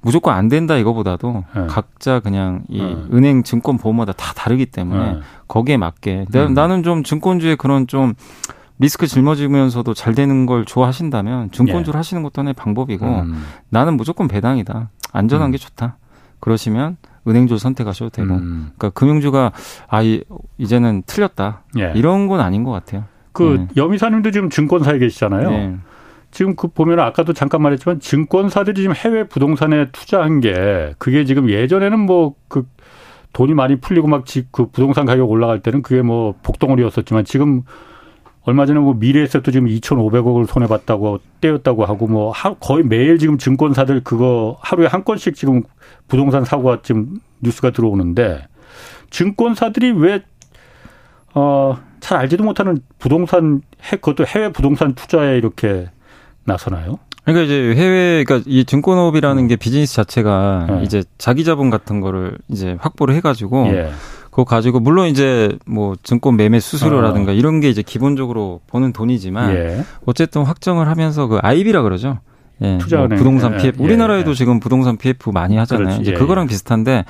[0.02, 1.66] 무조건 안 된다 이거보다도 네.
[1.68, 2.96] 각자 그냥 이 네.
[3.12, 5.20] 은행 증권 보험마다 다 다르기 때문에 네.
[5.48, 6.54] 거기에 맞게 음.
[6.54, 8.14] 나는 좀 증권주의 그런 좀
[8.78, 11.98] 리스크 짊어지면서도 잘 되는 걸 좋아하신다면 증권주를 예.
[11.98, 13.44] 하시는 것도 하나의 방법이고 음.
[13.68, 15.52] 나는 무조건 배당이다 안전한 음.
[15.52, 15.96] 게 좋다
[16.40, 16.96] 그러시면
[17.28, 18.72] 은행주를 선택하셔도 되고 음.
[18.76, 19.52] 그러니까 금융주가
[19.88, 20.24] 아 이,
[20.58, 21.92] 이제는 틀렸다 예.
[21.94, 23.04] 이런 건 아닌 것 같아요.
[23.30, 23.68] 그 네.
[23.76, 25.50] 여미사님도 지금 증권사에 계시잖아요.
[25.50, 25.76] 네.
[26.33, 32.01] 지금 그 보면 아까도 잠깐 말했지만 증권사들이 지금 해외 부동산에 투자한 게 그게 지금 예전에는
[32.01, 32.66] 뭐 그
[33.33, 37.62] 돈이 많이 풀리고 막 그 부동산 가격 올라갈 때는 그게 뭐 복덩어리였었지만 지금
[38.45, 44.03] 얼마 전에 뭐 미래에셋도 지금 2,500억을 손해 봤다고 떼었다고 하고 뭐 거의 매일 지금 증권사들
[44.03, 45.62] 그거 하루에 한 건씩 지금
[46.09, 48.47] 부동산 사고가 지금 뉴스가 들어오는데
[49.11, 50.23] 증권사들이 왜
[51.35, 55.88] 어, 잘 알지도 못하는 부동산 해 그것도 해외 부동산 투자에 이렇게
[56.44, 56.98] 나서나요?
[57.24, 59.48] 그러니까 이제 해외 그러니까 이 증권업이라는 음.
[59.48, 60.83] 게 비즈니스 자체가 네.
[60.83, 63.90] 이제 자기 자본 같은 거를 이제 확보를 해 가지고 예.
[64.31, 67.35] 그거 가지고 물론 이제 뭐 증권 매매 수수료라든가 어.
[67.35, 69.85] 이런 게 이제 기본적으로 버는 돈이지만 예.
[70.07, 72.18] 어쨌든 확정을 하면서 그 IB라 그러죠.
[72.62, 74.35] 예, 뭐 부동산 PF 예, 우리나라에도 예.
[74.35, 75.87] 지금 부동산 PF 많이 하잖아요.
[75.87, 76.48] 그렇지, 이제 예, 그거랑 예.
[76.48, 77.05] 비슷한데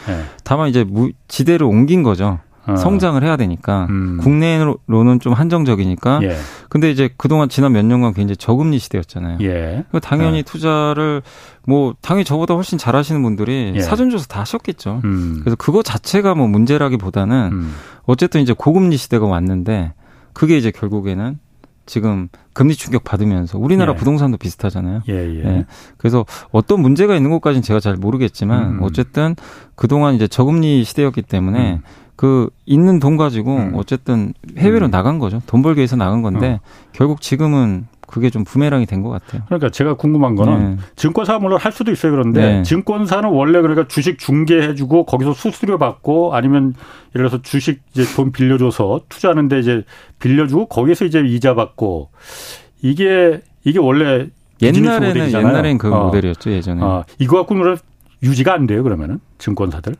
[0.45, 2.39] 다만 이제 무, 지대를 옮긴 거죠.
[2.67, 2.77] 어.
[2.77, 4.19] 성장을 해야 되니까 음.
[4.21, 6.21] 국내로는 좀 한정적이니까.
[6.23, 6.37] 예.
[6.69, 9.39] 근데 이제 그동안 지난 몇 년간 굉장히 저금리 시대였잖아요.
[9.43, 9.85] 예.
[10.01, 10.43] 당연히 예.
[10.43, 11.23] 투자를
[11.67, 13.81] 뭐 당연히 저보다 훨씬 잘하시는 분들이 예.
[13.81, 15.01] 사전 조사 다 하셨겠죠.
[15.05, 15.41] 음.
[15.41, 17.75] 그래서 그거 자체가 뭐 문제라기보다는 음.
[18.05, 19.93] 어쨌든 이제 고금리 시대가 왔는데
[20.33, 21.39] 그게 이제 결국에는
[21.85, 23.97] 지금 금리 충격 받으면서 우리나라 예.
[23.97, 25.03] 부동산도 비슷하잖아요.
[25.09, 25.45] 예, 예.
[25.45, 25.67] 예.
[25.99, 28.83] 그래서 어떤 문제가 있는 것까지는 제가 잘 모르겠지만 음.
[28.83, 29.35] 어쨌든
[29.75, 31.83] 그동안 이제 저금리 시대였기 때문에 음.
[32.17, 33.73] 그 있는 돈 가지고 음.
[33.75, 34.91] 어쨌든 해외로 음.
[34.91, 35.41] 나간 거죠.
[35.47, 36.67] 돈 벌기 위해서 나간 건데 어.
[36.93, 39.43] 결국 지금은 그게 좀 부메랑이 된 것 같아요.
[39.47, 40.83] 그러니까 제가 궁금한 거는 네.
[40.97, 42.13] 증권사 물론 할 수도 있어요.
[42.13, 42.63] 그런데 네.
[42.63, 46.75] 증권사는 원래 그러니까 주식 중개해주고 거기서 수수료 받고 아니면
[47.17, 49.85] 예를 들어서 주식 이제 돈 빌려줘서 투자하는데 이제
[50.19, 52.11] 빌려주고 거기서 이제 이자 받고
[52.83, 54.27] 이게 이게 원래
[54.61, 56.05] 옛날에는 옛날엔 그 어.
[56.05, 56.83] 모델이었죠 예전에.
[56.83, 57.05] 어.
[57.19, 57.77] 이거 갖고는
[58.23, 59.95] 유지가 안 돼요 그러면은 증권사들?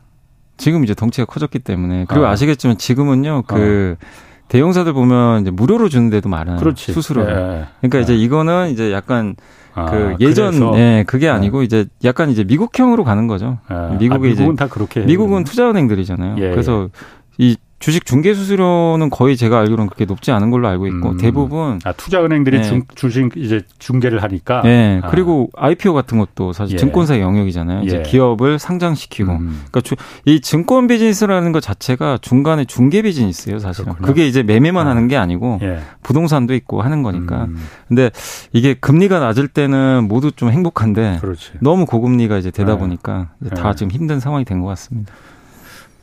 [0.57, 2.29] 지금 이제 덩치가 커졌기 때문에 그리고 어.
[2.29, 4.05] 아시겠지만 지금은요 그 어.
[4.49, 6.57] 대형사들 보면 이제 무료로 주는 데도 많아요.
[6.57, 6.93] 그렇지.
[6.93, 7.23] 수수료.
[7.23, 7.65] 예.
[7.81, 8.17] 그러니까 이제 예.
[8.17, 9.35] 이거는 이제 약간
[9.73, 10.77] 아, 그 예전 그래서?
[10.77, 11.65] 예 그게 아니고 예.
[11.65, 13.57] 이제 약간 이제 미국형으로 가는 거죠.
[13.71, 13.97] 예.
[13.97, 16.35] 미국이 아, 미국은 다 그렇게 미국은 투자은행들이잖아요.
[16.37, 16.51] 예.
[16.51, 16.89] 그래서
[17.37, 21.17] 이 주식 중개 수수료는 거의 제가 알기로는 그렇게 높지 않은 걸로 알고 있고 음.
[21.17, 22.63] 대부분 아 투자 은행들이 네.
[22.63, 25.09] 중, 주식 이제 중개를 하니까 네 아.
[25.09, 26.77] 그리고 IPO 같은 것도 사실 예.
[26.77, 27.83] 증권사 영역이잖아요 예.
[27.83, 29.63] 이제 기업을 상장시키고 음.
[29.69, 34.07] 그러니까 주, 이 증권 비즈니스라는 것 자체가 중간에 중개 비즈니스예요 사실은 그렇구나.
[34.07, 34.91] 그게 이제 매매만 아.
[34.91, 35.81] 하는 게 아니고 예.
[36.03, 37.57] 부동산도 있고 하는 거니까 음.
[37.89, 38.11] 근데
[38.53, 41.51] 이게 금리가 낮을 때는 모두 좀 행복한데 그렇지.
[41.59, 42.79] 너무 고금리가 이제 되다 네.
[42.79, 43.75] 보니까 이제 다 네.
[43.75, 45.11] 지금 힘든 상황이 된 것 같습니다.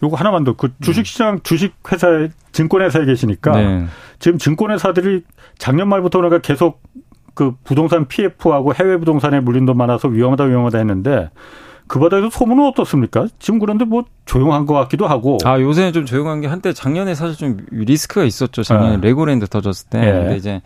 [0.03, 0.55] 요거 하나만 더.
[0.55, 0.75] 그 네.
[0.81, 3.87] 주식시장, 주식회사에, 증권회사에 계시니까 네.
[4.19, 5.23] 지금 증권회사들이
[5.59, 6.83] 작년 말부터 그러니까 계속
[7.35, 11.31] 그 부동산 PF하고 해외 부동산에 물린 돈 많아서 위험하다 위험하다 했는데
[11.87, 13.27] 그 바닥에서 소문은 어떻습니까?
[13.39, 15.39] 지금 그런데 뭐 조용한 것 같기도 하고.
[15.45, 18.63] 아 요새는 좀 조용한 게 한때 작년에 사실 좀 리스크가 있었죠.
[18.63, 19.09] 작년에 네.
[19.09, 20.01] 레고랜드 터졌을 때.
[20.01, 20.13] 네.
[20.13, 20.63] 근데 이제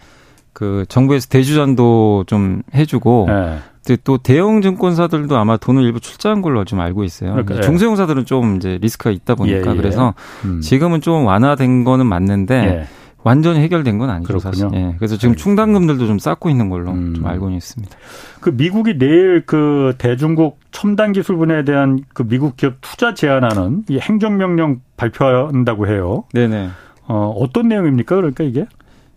[0.53, 3.59] 그 정부에서 대주전도 좀 해주고 네.
[4.03, 7.33] 또 대형 증권사들도 아마 돈을 일부 출자한 걸로 좀 알고 있어요.
[7.33, 7.61] 그러니까, 예.
[7.61, 9.77] 중소형사들은 좀 이제 리스크가 있다 보니까 예, 예.
[9.77, 10.61] 그래서 음.
[10.61, 12.87] 지금은 좀 완화된 거는 맞는데 예.
[13.23, 14.53] 완전히 해결된 건 아니죠 그렇군요.
[14.53, 14.69] 사실.
[14.75, 14.95] 예.
[14.99, 17.15] 그래서 지금 충당금들도 좀 쌓고 있는 걸로 음.
[17.15, 17.97] 좀 알고 있습니다.
[18.41, 23.99] 그 미국이 내일 그 대중국 첨단 기술 분야에 대한 그 미국 기업 투자 제한하는 이
[23.99, 26.25] 행정명령 발표한다고 해요.
[26.33, 26.69] 네네.
[27.07, 28.17] 어, 어떤 내용입니까?
[28.17, 28.67] 그러니까 이게?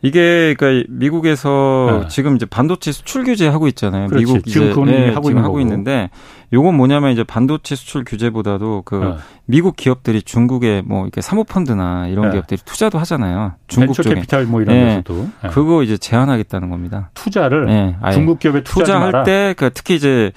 [0.02, 2.08] 이게 그러니까 미국에서 네.
[2.08, 4.08] 지금 이제 반도체 수출 규제 하고 있잖아요.
[4.08, 4.26] 그렇지.
[4.26, 6.10] 미국 지금 이제 네, 하고, 지금 하고 있는데
[6.54, 9.16] 요건 뭐냐면 이제 반도체 수출 규제보다도 그 네.
[9.46, 12.34] 미국 기업들이 중국에 뭐 이렇게 사모펀드나 이런 네.
[12.34, 13.54] 기업들이 투자도 하잖아요.
[13.68, 14.86] 중국 쪽에 캐피탈 뭐 이런 네.
[14.86, 15.50] 데서도 네.
[15.50, 17.10] 그거 이제 제한하겠다는 겁니다.
[17.16, 17.96] 투자를 네.
[18.14, 20.32] 중국 기업에 투자할 때 그러니까 특히 이제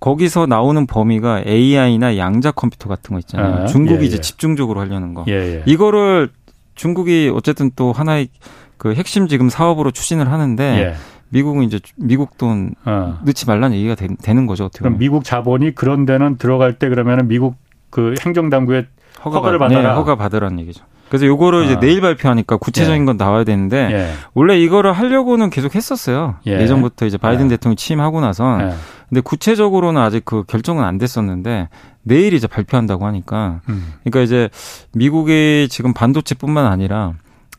[0.00, 3.62] 거기서 나오는 범위가 AI나 양자 컴퓨터 같은 거 있잖아요.
[3.62, 4.20] 아, 중국이 예, 이제 예.
[4.20, 5.24] 집중적으로 하려는 거.
[5.28, 5.62] 예, 예.
[5.64, 6.28] 이거를
[6.74, 8.28] 중국이 어쨌든 또 하나의
[8.76, 10.94] 그 핵심 지금 사업으로 추진을 하는데 예.
[11.30, 13.18] 미국은 이제 미국 돈 어.
[13.24, 14.66] 넣지 말라는 얘기가 되, 는 거죠.
[14.66, 17.56] 어떻게 그럼 미국 자본이 그런 데는 들어갈 때 그러면은 미국
[17.90, 18.86] 그 행정당국에
[19.24, 19.90] 허가 허가를 받, 받아라.
[19.90, 20.84] 네, 허가 받으라는 얘기죠.
[21.08, 21.62] 그래서 요거를 어.
[21.64, 23.04] 이제 내일 발표하니까 구체적인 예.
[23.04, 24.10] 건 나와야 되는데 예.
[24.32, 26.36] 원래 이거를 하려고는 계속 했었어요.
[26.46, 26.66] 예.
[26.66, 27.50] 전부터 이제 바이든 예.
[27.50, 28.74] 대통령이 취임하고 나서 예.
[29.08, 31.68] 근데 구체적으로는 아직 그 결정은 안 됐었는데
[32.02, 33.92] 내일 이제 발표한다고 하니까 음.
[34.02, 34.48] 그러니까 이제
[34.92, 37.14] 미국이 지금 반도체뿐만 아니라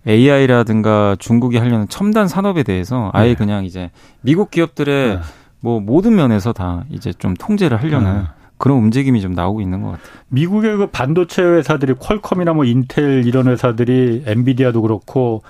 [0.08, 3.36] AI라든가 중국이 하려는 첨단 산업에 대해서 아예 네.
[3.36, 3.90] 그냥 이제
[4.22, 5.22] 미국 기업들의 네.
[5.60, 8.24] 뭐 모든 면에서 다 이제 좀 통제를 하려는 네.
[8.58, 10.08] 그런 움직임이 좀 나오고 있는 것 같아요.
[10.30, 15.42] 미국의 그 반도체 회사들이 퀄컴이나 뭐 인텔 이런 회사들이 엔비디아도 그렇고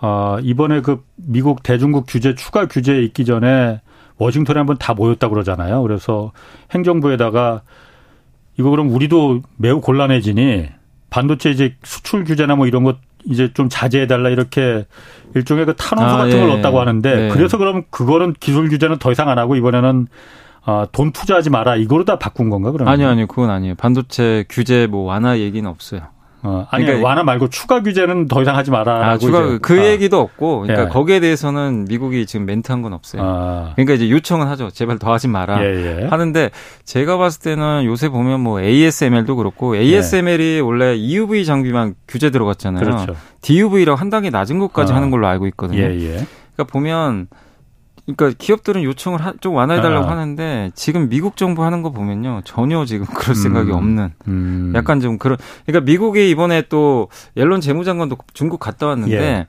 [0.00, 3.80] 어 이번에 그 미국 대중국 규제 추가 규제에 있기 전에
[4.18, 5.82] 워싱턴에 한번 다 모였다 그러잖아요.
[5.82, 6.32] 그래서
[6.70, 7.62] 행정부에다가
[8.58, 10.68] 이거 그럼 우리도 매우 곤란해지니
[11.10, 14.86] 반도체 이제 수출 규제나 뭐 이런 것 이제 좀 자제해달라 이렇게
[15.34, 16.52] 일종의 그 탄원서 아, 같은 걸 예.
[16.54, 17.28] 넣었다고 하는데 예.
[17.28, 20.06] 그래서 그럼 그거는 기술 규제는 더 이상 안 하고 이번에는
[20.64, 22.92] 아, 돈 투자하지 마라 이거로 다 바꾼 건가 그러면?
[22.92, 26.02] 아니요 아니요 그건 아니에요 반도체 규제 뭐 완화 얘기는 없어요.
[26.42, 29.10] 어, 아니 그러니까 완화 말고 추가 규제는 더 이상 하지 마라.
[29.10, 29.86] 아, 추가 그 아.
[29.86, 30.88] 얘기도 없고, 그러니까 예.
[30.88, 33.22] 거기에 대해서는 미국이 지금 멘트한 건 없어요.
[33.24, 33.72] 아.
[33.74, 34.70] 그러니까 이제 요청은 하죠.
[34.70, 35.64] 제발 더 하지 마라.
[35.64, 36.06] 예, 예.
[36.06, 36.50] 하는데
[36.84, 42.84] 제가 봤을 때는 요새 보면 뭐 ASML도 그렇고 ASML이 원래 EUV 장비만 규제 들어갔잖아요.
[42.84, 43.16] 그렇죠.
[43.42, 44.96] DUV라고 한 단계 낮은 것까지 아.
[44.96, 45.80] 하는 걸로 알고 있거든요.
[45.80, 46.26] 예, 예.
[46.54, 47.28] 그러니까 보면
[48.06, 50.10] 그러니까 기업들은 요청을 하, 좀 완화해달라고 아.
[50.10, 53.74] 하는데 지금 미국 정부 하는 거 보면요 전혀 지금 그럴 생각이 음.
[53.74, 54.72] 없는 음.
[54.76, 59.46] 약간 좀 그런 그러니까 미국이 이번에 또 옐런 재무장관도 중국 갔다 왔는데 예.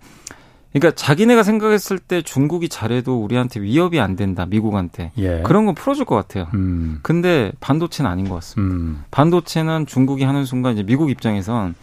[0.74, 5.41] 그러니까 자기네가 생각했을 때 중국이 잘해도 우리한테 위협이 안 된다 미국한테 예.
[5.43, 6.48] 그런 건 풀어줄 것 같아요.
[6.56, 7.00] 음.
[7.04, 8.76] 근데 반도체는 아닌 것 같습니다.
[8.76, 9.04] 음.
[9.12, 11.76] 반도체는 중국이 하는 순간 이제 미국 입장에선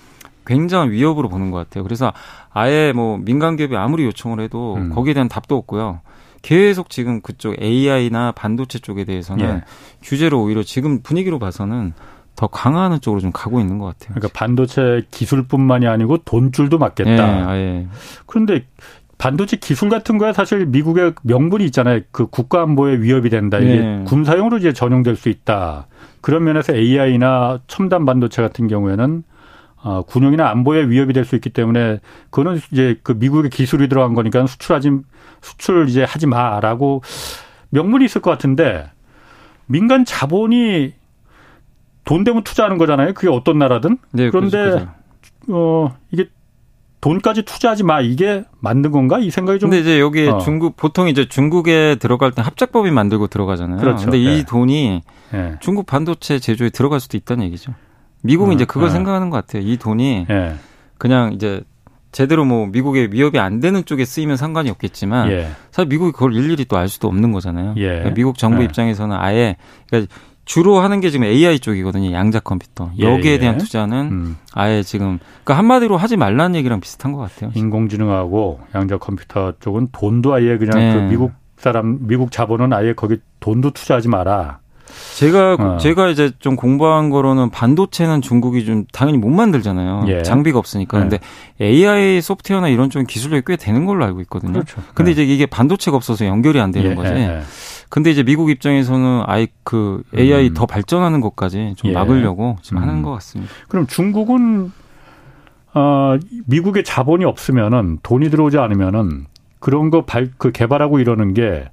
[0.47, 1.85] 굉장한 위협으로 보는 것 같아요.
[1.85, 2.13] 그래서
[2.53, 4.91] 아예 뭐 민간 기업이 아무리 요청을 해도 음.
[4.91, 6.01] 거기에 대한 답도 없고요.
[6.45, 9.63] 계속 지금 그쪽 AI나 반도체 쪽에 대해서는 예.
[10.03, 11.95] 규제로 오히려 지금 분위기로 봐서는
[12.37, 14.15] 더 강화하는 쪽으로 좀 가고 있는 것 같아요.
[14.15, 17.57] 그러니까 반도체 기술뿐만이 아니고 돈줄도 맞겠다.
[17.57, 17.87] 예, 예.
[18.27, 18.67] 그런데
[19.17, 22.01] 반도체 기술 같은 거에 사실 미국의 명분이 있잖아요.
[22.11, 23.59] 그 국가 안보에 위협이 된다.
[23.59, 24.05] 이게 예.
[24.05, 25.87] 군사용으로 이제 전용될 수 있다.
[26.21, 29.23] 그런 면에서 AI나 첨단 반도체 같은 경우에는
[29.85, 34.47] 어, 군용이나 안보에 위협이 될 수 있기 때문에 그거는 이제 그 미국의 기술이 들어간 거니까
[34.47, 34.91] 수출하지
[35.43, 37.03] 수출 이제 하지 마라고
[37.71, 38.91] 명분이 있을 것 같은데
[39.67, 40.93] 민간 자본이
[42.05, 43.15] 돈 되면 투자하는 거잖아요.
[43.15, 43.99] 그게 어떤 나라든.
[44.13, 44.89] 네, 그런데 그렇죠,
[45.49, 46.29] 어 이게
[47.01, 49.71] 돈까지 투자하지 마 이게 맞는 건가 이 생각이 좀.
[49.71, 50.39] 근데 이제 여기 어.
[50.39, 53.81] 중국 보통 이제 중국에 들어갈 때 합작법이 만들고 들어가잖아요.
[53.81, 54.05] 그렇죠.
[54.05, 54.45] 근데 이 네.
[54.45, 55.55] 돈이 네.
[55.61, 57.75] 중국 반도체 제조에 들어갈 수도 있다는 얘기죠.
[58.25, 58.91] 미국은 어, 이제 그걸 어.
[58.91, 59.63] 생각하는 것 같아요.
[59.63, 60.55] 이 돈이 네.
[60.99, 61.63] 그냥 이제
[62.11, 65.49] 제대로 뭐 미국에 위협이 안 되는 쪽에 쓰이면 상관이 없겠지만 예.
[65.73, 67.75] 사실 미국이 그걸 일일이 또 알 수도 없는 거잖아요.
[67.77, 67.87] 예.
[67.89, 68.65] 그러니까 미국 정부 예.
[68.65, 69.57] 입장에서는 아예
[69.89, 70.13] 그러니까
[70.45, 72.13] 주로 하는 게 지금 AI 쪽이거든요.
[72.13, 72.91] 양자 컴퓨터.
[72.99, 73.39] 예, 여기에 예.
[73.39, 74.37] 대한 투자는 음.
[74.53, 77.51] 아예 지금 그러니까 한마디로 하지 말라는 얘기랑 비슷한 것 같아요.
[77.55, 80.95] 인공지능하고 양자 컴퓨터 쪽은 돈도 아예 그냥 네.
[80.95, 84.61] 그 미국 사람 미국 자본은 아예 거기 돈도 투자하지 마라.
[85.17, 85.79] 제가 어.
[85.79, 90.05] 제가 이제 좀 공부한 거로는 반도체는 중국이 좀 당연히 못 만들잖아요.
[90.09, 90.23] 예.
[90.23, 90.99] 장비가 없으니까.
[90.99, 91.19] 근데
[91.61, 91.67] 예.
[91.67, 94.53] AI 소프트웨어나 이런 쪽 기술력이 꽤 되는 걸로 알고 있거든요.
[94.55, 94.83] 그렇죠.
[94.95, 95.13] 근데 예.
[95.13, 96.95] 이제 이게 반도체가 없어서 연결이 안 되는 예.
[96.95, 97.13] 거지.
[97.13, 97.41] 예.
[97.89, 100.55] 근데 이제 미국 입장에서는 아예 그 AI 음.
[100.55, 102.83] 더 발전하는 것까지 좀 막으려고 지금 음.
[102.83, 103.53] 하는 것 같습니다.
[103.69, 104.73] 그럼 중국은
[105.75, 109.27] 어 미국의 자본이 없으면은 돈이 들어오지 않으면은
[109.61, 111.65] 그런 거 발 그 개발하고 이러는 게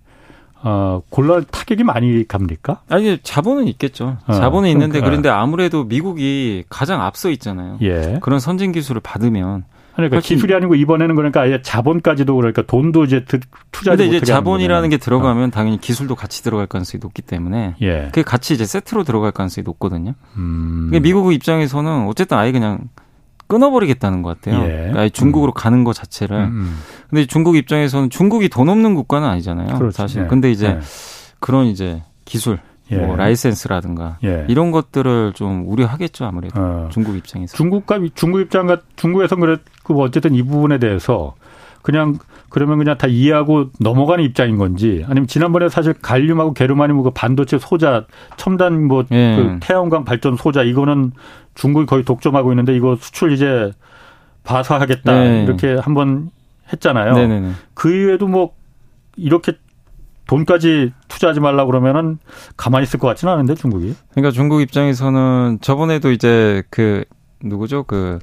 [0.63, 2.82] 어, 곤란 타격이 많이 갑니까?
[2.89, 4.17] 아니, 자본은 있겠죠.
[4.28, 5.10] 어, 자본은 있는데 그러니까.
[5.10, 7.78] 그런데 아무래도 미국이 가장 앞서 있잖아요.
[7.82, 8.19] 예.
[8.21, 9.63] 그런 선진 기술을 받으면
[9.95, 13.26] 그러니까 기술이 아니고 이번에는 그러니까 아예 자본까지도 그러니까 돈도 이제
[13.71, 15.52] 투자 근데 이제 자본이라는 게 들어가면 어.
[15.52, 18.04] 당연히 기술도 같이 들어갈 가능성이 높기 때문에 예.
[18.06, 20.13] 그게 같이 이제 세트로 들어갈 가능성이 높거든요.
[20.38, 20.88] 음.
[20.89, 22.89] 그러니까 미국 입장에서는 어쨌든 아예 그냥
[23.52, 24.64] 끊어버리겠다는 것 같아요.
[24.64, 24.68] 예.
[24.68, 25.54] 그러니까 중국으로 음.
[25.54, 26.38] 가는 것 자체를.
[26.38, 26.80] 음, 음.
[27.10, 29.78] 근데 중국 입장에서는 중국이 돈 없는 국가는 아니잖아요.
[29.78, 29.98] 그렇지.
[29.98, 30.24] 사실.
[30.24, 30.28] 예.
[30.28, 30.80] 근데 이제 예.
[31.42, 32.60] 그런 이제 기술,
[32.92, 32.96] 예.
[32.96, 34.46] 뭐 라이센스라든가 예.
[34.48, 36.90] 이런 것들을 좀 우려하겠죠 아무래도 어.
[36.94, 37.58] 중국 입장에서.
[37.58, 41.36] 중국과 중국 입장과 중국에서 그래 그 어쨌든 이 부분에 대해서
[41.82, 42.20] 그냥
[42.52, 48.06] 그러면 그냥 다 이해하고 넘어가는 입장인 건지 아니면 지난번에 사실 갈륨하고 게르마늄 그 반도체 소자
[48.36, 49.36] 첨단 뭐 예.
[49.38, 51.14] 그 태양광 발전 소자 이거는
[51.56, 53.72] 중국이 거의 독점하고 있는데 이거 수출 이제
[54.44, 55.44] 봐서하겠다 네.
[55.44, 56.30] 이렇게 한번
[56.74, 57.14] 했잖아요.
[57.14, 57.52] 네네네.
[57.74, 58.52] 그 이외에도 뭐
[59.16, 59.54] 이렇게
[60.28, 62.18] 돈까지 투자하지 말라 그러면은
[62.58, 63.96] 가만히 있을 것 같지는 않은데 중국이.
[64.12, 67.06] 그러니까 중국 입장에서는 저번에도 이제 그
[67.42, 68.20] 누구죠 그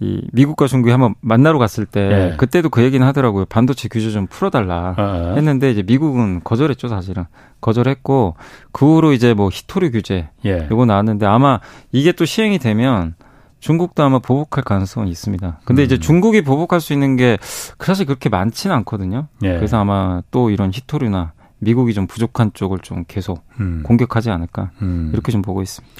[0.00, 2.00] 이 미국과 중국이 한번 만나러 갔을 때
[2.32, 2.36] 예.
[2.38, 3.44] 그때도 그 얘기는 하더라고요.
[3.44, 7.26] 반도체 규제 좀 풀어달라 아, 했는데 이제 미국은 거절했죠 사실은
[7.60, 8.34] 거절했고
[8.72, 10.66] 그 후로 이제 뭐 히토리 규제 예.
[10.72, 11.60] 이거 나왔는데 아마
[11.92, 13.14] 이게 또 시행이 되면
[13.60, 15.60] 중국도 아마 보복할 가능성은 있습니다.
[15.66, 15.84] 근데 음.
[15.84, 17.36] 이제 중국이 보복할 수 있는 게
[17.78, 19.28] 사실 그렇게 많지는 않거든요.
[19.42, 19.54] 예.
[19.54, 23.82] 그래서 아마 또 이런 히토류나 미국이 좀 부족한 쪽을 좀 계속 음.
[23.84, 25.10] 공격하지 않을까 음.
[25.12, 25.94] 이렇게 좀 보고 있습니다.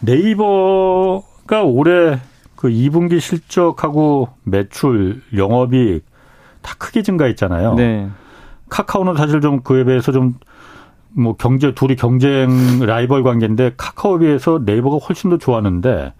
[0.00, 2.20] 네이버가 올해
[2.58, 6.04] 그 2분기 실적하고 매출, 영업이익
[6.60, 7.74] 다 크게 증가했잖아요.
[7.74, 8.08] 네.
[8.68, 10.34] 카카오는 사실 좀 그에 비해서 좀
[11.10, 16.12] 뭐 경제 둘이 경쟁 라이벌 관계인데 카카오에 비해서 네이버가 훨씬 더 좋았는데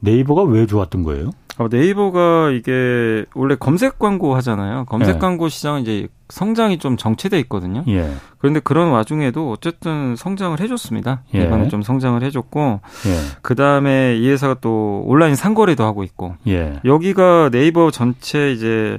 [0.00, 1.30] 네이버가 왜 좋았던 거예요?
[1.58, 4.84] 어, 네이버가 이게 원래 검색 광고 하잖아요.
[4.86, 5.18] 검색 예.
[5.18, 7.82] 광고 시장은 이제 성장이 좀 정체돼 있거든요.
[7.88, 8.10] 예.
[8.38, 11.22] 그런데 그런 와중에도 어쨌든 성장을 해줬습니다.
[11.34, 11.44] 예.
[11.44, 13.38] 이번에 좀 성장을 해줬고, 예.
[13.40, 16.80] 그 다음에 이 회사가 또 온라인 상거래도 하고 있고, 예.
[16.84, 18.98] 여기가 네이버 전체 이제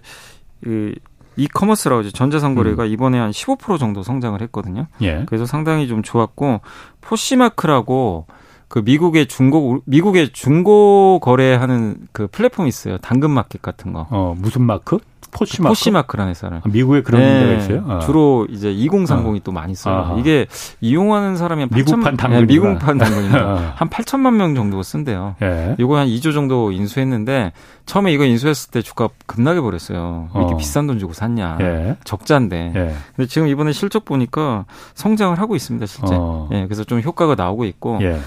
[0.63, 0.95] 그
[1.35, 2.11] 이커머스라고 하죠.
[2.11, 2.87] 전자상거래가 음.
[2.87, 4.87] 이번에 한 15% 정도 성장을 했거든요.
[5.01, 5.23] 예.
[5.27, 6.61] 그래서 상당히 좀 좋았고,
[7.01, 8.25] 포시마크라고
[8.67, 12.97] 그 미국의 중고 미국의 중고 거래하는 그 플랫폼이 있어요.
[12.97, 14.07] 당근 마켓 같은 거.
[14.09, 14.99] 어, 무슨 마크?
[15.31, 15.69] 포시마크.
[15.71, 16.57] 포시마크라는 회사를.
[16.57, 17.83] 아, 미국에 그런 네, 데가 있어요?
[17.87, 17.99] 아.
[17.99, 19.41] 주로 이제 2030이 아.
[19.43, 19.95] 또 많이 써요.
[19.95, 20.15] 아하.
[20.19, 20.47] 이게
[20.81, 22.39] 이용하는 사람이 한 미국판 당근.
[22.39, 23.37] 네, 미국판 당근입니다.
[23.45, 23.73] 아.
[23.75, 25.35] 한 8천만 명 정도 쓴대요.
[25.41, 25.75] 예.
[25.79, 27.51] 이거 한 2조 정도 인수했는데
[27.85, 30.29] 처음에 이거 인수했을 때 주가 급락해 버렸어요.
[30.33, 30.57] 왜 이렇게 어.
[30.57, 31.57] 비싼 돈 주고 샀냐.
[31.61, 31.97] 예.
[32.03, 32.73] 적자인데.
[32.75, 32.93] 예.
[33.15, 36.15] 근데 지금 이번에 실적 보니까 성장을 하고 있습니다, 실제.
[36.17, 36.49] 어.
[36.53, 37.99] 예, 그래서 좀 효과가 나오고 있고.
[38.01, 38.19] 예.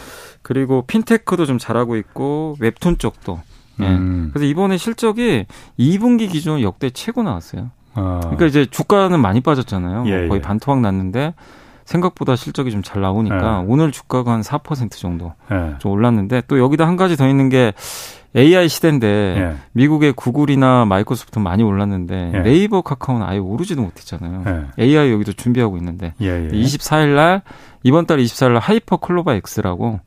[0.42, 3.40] 그리고 핀테크도 좀 잘하고 있고 웹툰 쪽도.
[3.82, 3.88] 예.
[3.88, 4.30] 음.
[4.32, 5.46] 그래서 이번에 실적이
[5.78, 7.70] 2분기 기준 역대 최고 나왔어요.
[7.94, 8.20] 아.
[8.22, 10.04] 그러니까 이제 주가는 많이 빠졌잖아요.
[10.06, 10.40] 예, 거의 예.
[10.40, 11.34] 반토막 났는데
[11.84, 13.64] 생각보다 실적이 좀 잘 나오니까 예.
[13.66, 15.74] 오늘 주가가 한 4% 정도 예.
[15.80, 17.72] 좀 올랐는데 또 여기다 한 가지 더 있는 게
[18.36, 19.56] AI 시대인데 예.
[19.72, 22.38] 미국의 구글이나 마이크로소프트 많이 올랐는데 예.
[22.42, 24.44] 네이버 카카오는 아예 오르지도 못했잖아요.
[24.78, 24.84] 예.
[24.84, 26.14] AI 여기도 준비하고 있는데
[26.52, 27.42] 24일 날
[27.82, 29.98] 이번 달 24일 날 하이퍼 클로바 X라고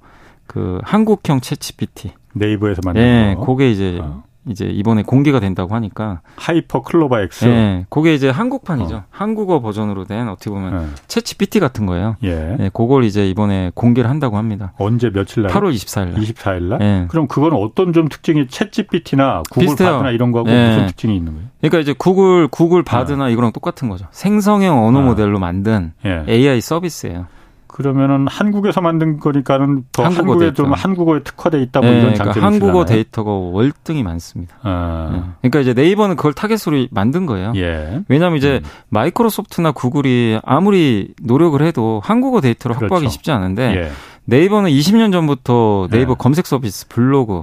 [0.47, 3.45] 그 한국형 챗GPT 네이버에서 만든 네, 거.
[3.45, 4.23] 그게 이제 어.
[4.45, 7.45] 이제 이번에 공개가 된다고 하니까 하이퍼 클로바 X.
[7.45, 8.95] 네, 그게 이제 한국판이죠.
[8.95, 9.03] 어.
[9.09, 10.87] 한국어 버전으로 된 어떻게 보면 네.
[11.07, 12.17] 챗GPT 같은 거예요.
[12.23, 12.55] 예.
[12.59, 14.73] 네, 그걸 이제 이번에 공개를 한다고 합니다.
[14.77, 15.51] 언제 며칠 날?
[15.51, 16.21] 8월 24일 날.
[16.21, 16.79] 24일 날?
[16.79, 17.05] 네.
[17.07, 19.91] 그럼 그건 어떤 좀 특징이 챗GPT나 구글 비슷해요.
[19.91, 20.69] 바드나 이런 거하고 네.
[20.69, 21.47] 무슨 특징이 있는 거예요?
[21.61, 23.31] 그러니까 이제 구글 구글 바드나 네.
[23.31, 24.07] 이거랑 똑같은 거죠.
[24.11, 25.03] 생성형 언어 아.
[25.03, 26.25] 모델로 만든 예.
[26.27, 27.27] AI 서비스예요.
[27.73, 32.33] 그러면은 한국에서 만든 거니까는 더 한국어 한국에 좀 한국어에 특화돼 있다 뭐 네, 이런 장점이
[32.35, 34.57] 그러니까 한국어 데이터가 월등히 많습니다.
[34.61, 35.09] 아.
[35.11, 35.49] 네.
[35.49, 37.51] 그러니까 이제 네이버는 그걸 타겟으로 만든 거예요.
[37.55, 38.03] 예.
[38.09, 38.69] 왜냐하면 이제 음.
[38.89, 42.93] 마이크로소프트나 구글이 아무리 노력을 해도 한국어 데이터를 그렇죠.
[42.93, 43.91] 확보하기 쉽지 않은데 예.
[44.25, 46.15] 네이버는 20년 전부터 네이버 예.
[46.19, 47.41] 검색 서비스 블로그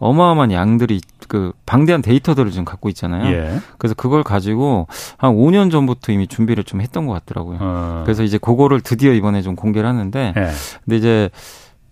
[0.00, 3.32] 어마어마한 양들이 그 방대한 데이터들을 지금 갖고 있잖아요.
[3.32, 3.60] 예.
[3.78, 7.58] 그래서 그걸 가지고 한 5년 전부터 이미 준비를 좀 했던 것 같더라고요.
[7.60, 8.02] 어.
[8.04, 10.48] 그래서 이제 그거를 드디어 이번에 좀 공개를 하는데, 예.
[10.84, 11.30] 근데 이제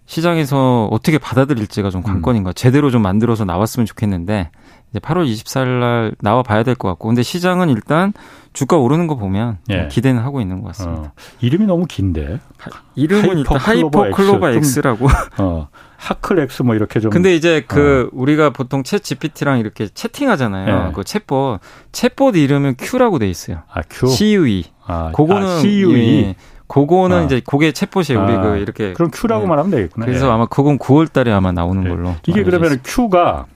[0.06, 2.54] 시장에서 어떻게 받아들일지가 좀 관건인 가 음.
[2.54, 4.50] 제대로 좀 만들어서 나왔으면 좋겠는데
[4.90, 8.14] 이제 8월 24일 날 나와 봐야 될 것 같고 근데 시장은 일단
[8.54, 9.88] 주가 오르는 거 보면 예.
[9.90, 11.02] 기대는 하고 있는 것 같습니다.
[11.02, 11.12] 어.
[11.42, 12.38] 이름이 너무 긴데.
[12.56, 14.80] 하, 이름은 하이퍼, 하이퍼 클로바 X.
[14.80, 15.68] 라고 어.
[15.98, 17.10] 하클 X 뭐 이렇게 좀.
[17.10, 18.16] 근데 이제 그 어.
[18.16, 20.88] 우리가 보통 챗 GPT랑 이렇게 채팅하잖아요.
[20.88, 20.92] 예.
[20.92, 21.58] 그 챗봇
[21.90, 23.62] 챗봇 이름은 Q라고 돼 있어요.
[23.70, 24.06] 아 Q.
[24.06, 24.64] CUE.
[24.86, 26.22] 아, 그거는 아, CUE.
[26.22, 26.34] 예.
[26.68, 27.22] 그거는 아.
[27.24, 28.40] 이제 고게 챗봇이 우리 아.
[28.40, 29.48] 그 이렇게 그럼 Q라고 네.
[29.48, 30.06] 말하면 되겠구나.
[30.06, 30.30] 그래서 예.
[30.30, 31.88] 아마 그건 9월 달에 아마 나오는 예.
[31.88, 32.14] 걸로.
[32.28, 33.46] 이게 그러면 Q가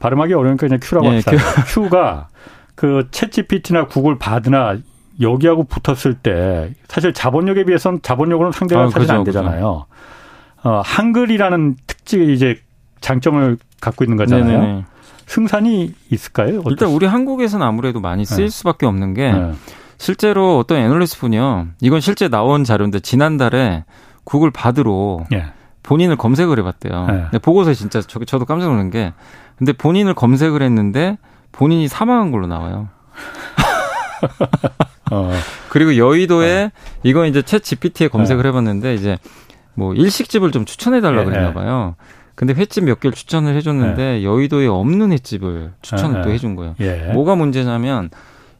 [0.00, 1.32] 발음하기 어려우니까 그냥 Q라고 예, 합시다.
[1.64, 1.88] Q.
[1.88, 2.28] Q가
[2.74, 4.76] 그 챗GPT나 구글 바드나
[5.20, 9.86] 여기하고 붙었을 때 사실 자본력에 비해서는 자본력으로는 상대가 아, 사실 그죠, 안 되잖아요.
[10.62, 12.60] 어, 한글이라는 특징 이제
[13.00, 14.60] 장점을 갖고 있는 거잖아요.
[14.60, 14.84] 네네.
[15.26, 16.62] 승산이 있을까요?
[16.68, 18.50] 일단 우리 한국에서는 아무래도 많이 쓰일 네.
[18.50, 19.52] 수밖에 없는 게 네.
[19.96, 21.68] 실제로 어떤 애널리스트 분이요.
[21.80, 23.84] 이건 실제 나온 자료인데 지난달에
[24.24, 25.44] 구글 바드로 네.
[25.82, 27.06] 본인을 검색을 해봤대요.
[27.06, 27.20] 네.
[27.22, 29.12] 근데 보고서 진짜 저, 저도 깜짝 놀란 게
[29.56, 31.16] 근데 본인을 검색을 했는데
[31.52, 32.88] 본인이 사망한 걸로 나와요.
[35.12, 35.32] 어.
[35.68, 36.70] 그리고 여의도에 어.
[37.02, 38.48] 이건 이제 챗 GPT에 검색을 네.
[38.48, 39.18] 해봤는데 이제
[39.74, 41.54] 뭐 일식집을 좀 추천해 달라 그랬나 네.
[41.54, 41.94] 봐요.
[42.34, 44.24] 근데 횟집 몇 개를 추천을 해줬는데 네.
[44.24, 46.74] 여의도에 없는 횟집을 추천을 또 해준 거예요.
[46.80, 47.10] 예.
[47.12, 48.10] 뭐가 문제냐면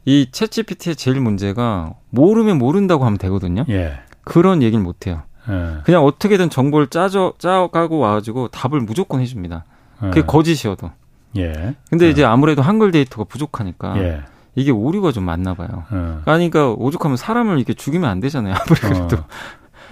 [0.05, 3.65] 이 챗GPT의 제일 문제가 모르면 모른다고 하면 되거든요.
[3.69, 3.99] 예.
[4.23, 5.23] 그런 얘기를 못 해요.
[5.49, 5.81] 예.
[5.83, 9.65] 그냥 어떻게든 정보를 짜져 짜가고 와가지고 답을 무조건 해줍니다.
[9.99, 10.91] 그게 거짓이어도.
[11.37, 11.75] 예.
[11.89, 14.21] 근데 이제 아무래도 한글 데이터가 부족하니까 예.
[14.55, 15.85] 이게 오류가 좀 많나 봐요.
[15.91, 16.21] 예.
[16.23, 18.55] 그러니까 오죽하면 사람을 이렇게 죽이면 안 되잖아요.
[18.83, 19.17] 아무래도.
[19.17, 19.25] 어.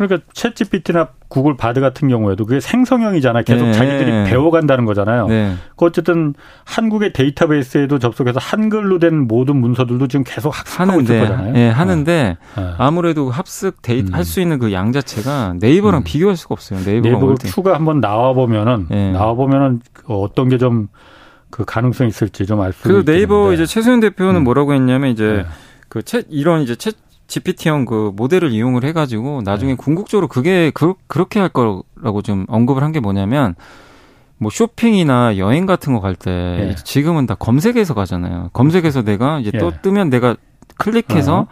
[0.08, 3.44] 그러니까 챗 GPT나 구글 바드 같은 경우에도 그게 생성형이잖아요.
[3.44, 3.74] 계속 네.
[3.74, 5.28] 자기들이 배워간다는 거잖아요.
[5.28, 5.54] 네.
[5.76, 6.34] 그 어쨌든
[6.66, 11.54] 한국의 데이터베이스에도 접속해서 한글로 된 모든 문서들도 지금 계속 학습하고 하는데, 있을 거잖아요.
[11.54, 12.64] 네, 하는데 네.
[12.78, 14.14] 아무래도 학습 데이터 음.
[14.14, 16.04] 할수 있는 그 양 자체가 네이버랑 음.
[16.04, 16.80] 비교할 수가 없어요.
[16.86, 19.12] 네이버가 네이버 큐가 한번 나와 보면은 네.
[19.12, 20.88] 나와 보면은 어떤 게 좀
[21.52, 23.06] 그 가능성이 있을지 좀 알 수 있는데.
[23.06, 24.44] 그 네이버 이제 최수연 대표는 음.
[24.44, 25.46] 뭐라고 했냐면 이제 네.
[25.90, 26.94] 그챗 이런 이제 챗
[27.30, 29.78] GPT형 그 모델을 이용을 해가지고 나중에 네.
[29.78, 33.56] 궁극적으로 그게 그, 그렇게 할 거라고 좀 언급을 한 게 뭐냐면
[34.40, 36.32] 뭐 쇼핑이나 여행 같은 거 갈때
[36.72, 36.76] 예.
[36.84, 38.50] 지금은 다 검색해서 가잖아요.
[38.54, 39.58] 검색해서 내가 이제 예.
[39.60, 40.36] 또 뜨면 내가
[40.78, 41.48] 클릭해서 어.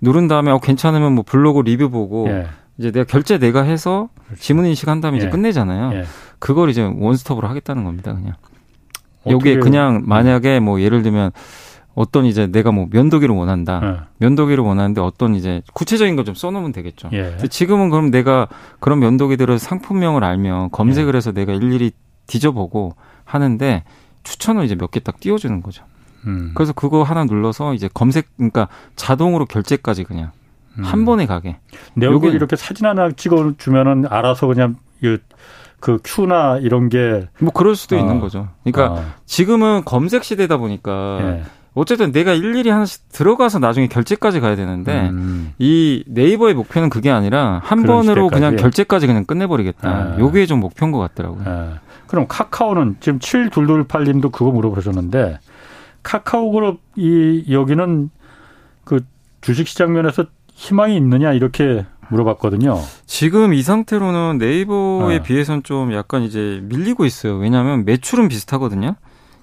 [0.00, 2.46] 누른 다음에 어 괜찮으면 뭐 블로그 리뷰 보고 예.
[2.78, 4.42] 이제 내가 결제 내가 해서 그렇죠.
[4.42, 5.30] 지문 인식 한 다음에 이제 예.
[5.30, 5.92] 끝내잖아요.
[5.98, 6.04] 예.
[6.40, 8.34] 그걸 이제 원스톱으로 하겠다는 겁니다, 그냥.
[9.26, 11.30] 여기에 그냥 만약에 뭐 예를 들면
[11.94, 13.80] 어떤 이제 내가 뭐 면도기를 원한다.
[13.80, 13.96] 네.
[14.18, 17.10] 면도기를 원하는데 어떤 이제 구체적인 걸 좀 써놓으면 되겠죠.
[17.12, 17.36] 예.
[17.50, 18.48] 지금은 그럼 내가
[18.80, 21.16] 그런 면도기들을 상품명을 알면 검색을 예.
[21.18, 21.92] 해서 내가 일일이
[22.26, 23.84] 뒤져보고 하는데
[24.22, 25.84] 추천을 이제 몇 개 딱 띄워주는 거죠.
[26.26, 26.52] 음.
[26.54, 30.30] 그래서 그거 하나 눌러서 이제 검색, 그러니까 자동으로 결제까지 그냥
[30.78, 30.82] 음.
[30.84, 31.58] 한 번에 가게.
[31.94, 35.18] 내 얼굴 이렇게 사진 하나 찍어주면은 알아서 그냥 그,
[35.80, 37.28] 그 큐나 이런 게.
[37.38, 37.98] 뭐 그럴 수도 어.
[37.98, 38.48] 있는 거죠.
[38.64, 39.04] 그러니까 어.
[39.26, 41.42] 지금은 검색 시대다 보니까 예.
[41.74, 45.52] 어쨌든 내가 일일이 하나씩 들어가서 나중에 결제까지 가야 되는데 음.
[45.58, 48.34] 이 네이버의 목표는 그게 아니라 한 번으로 시대까지.
[48.34, 49.88] 그냥 결제까지 그냥 끝내버리겠다.
[49.88, 50.16] 아.
[50.18, 51.42] 요게 좀 목표인 것 같더라고요.
[51.46, 51.80] 아.
[52.06, 55.38] 그럼 카카오는 지금 7228님도 그거 물어보셨는데
[56.04, 58.10] 카카오 그룹 이 여기는
[58.84, 59.00] 그
[59.40, 62.80] 주식시장 면에서 희망이 있느냐 이렇게 물어봤거든요.
[63.06, 65.22] 지금 이 상태로는 네이버에 아.
[65.22, 67.36] 비해서는 좀 약간 이제 밀리고 있어요.
[67.36, 68.94] 왜냐하면 매출은 비슷하거든요.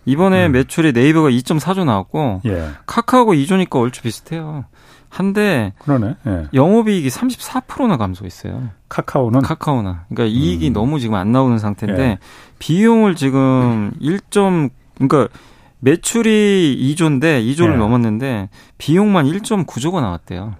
[0.05, 0.51] 이번에 음.
[0.53, 2.69] 매출이 네이버가 2.4조 나왔고 예.
[2.85, 4.65] 카카오가 2조니까 얼추 비슷해요.
[5.09, 6.15] 한데 그러네.
[6.27, 6.47] 예.
[6.53, 8.69] 영업이익이 34%나 감소했어요.
[8.89, 10.05] 카카오는 카카오나.
[10.09, 10.73] 그러니까 이익이 음.
[10.73, 12.17] 너무 지금 안 나오는 상태인데 예.
[12.59, 14.19] 비용을 지금 1.
[14.95, 15.27] 그러니까
[15.79, 17.77] 매출이 2조인데 2조를 예.
[17.77, 20.55] 넘었는데 비용만 1.9조가 나왔대요.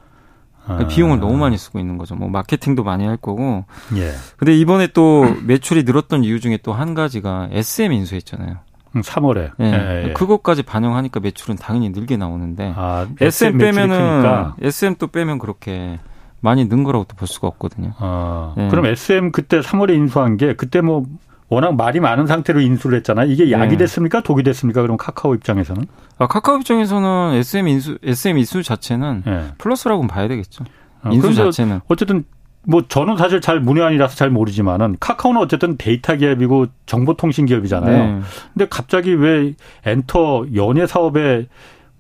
[0.64, 0.88] 그러니까 아.
[0.88, 2.16] 비용을 너무 많이 쓰고 있는 거죠.
[2.16, 3.66] 뭐 마케팅도 많이 할 거고.
[3.96, 4.12] 예.
[4.38, 8.58] 근데 이번에 또 매출이 늘었던 이유 중에 또 한 가지가 SM 인수했잖아요.
[8.94, 9.52] 3월에.
[9.60, 9.74] 음, 예.
[9.74, 10.14] 예, 예.
[10.14, 16.00] 그것까지 반영하니까 매출은 당연히 늘게 나오는데 아, SM 빼면은 SM 또 빼면 그렇게
[16.42, 17.94] 많이 는 거라고 또 볼 수가 없거든요.
[18.00, 18.68] 아, 예.
[18.70, 21.06] 그럼 SM 그때 3월에 인수한 게 그때 뭐
[21.48, 23.30] 워낙 말이 많은 상태로 인수를 했잖아요.
[23.30, 23.78] 이게 약이 예.
[23.78, 24.22] 됐습니까?
[24.22, 24.82] 독이 됐습니까?
[24.82, 25.86] 그럼 카카오 입장에서는?
[26.18, 29.44] 아, 카카오 입장에서는 SM 인수 SM 인수 자체는 예.
[29.58, 30.66] 플러스라고 봐야 되겠죠.
[31.04, 32.24] 아, 인수 자체는 어쨌든
[32.68, 38.16] 뭐 저는 사실 잘 문외한이라서 잘 모르지만은 카카오는 어쨌든 데이터 기업이고 정보통신 기업이잖아요.
[38.16, 38.22] 네.
[38.54, 39.54] 근데 갑자기 왜
[39.86, 41.48] 엔터 연예 사업에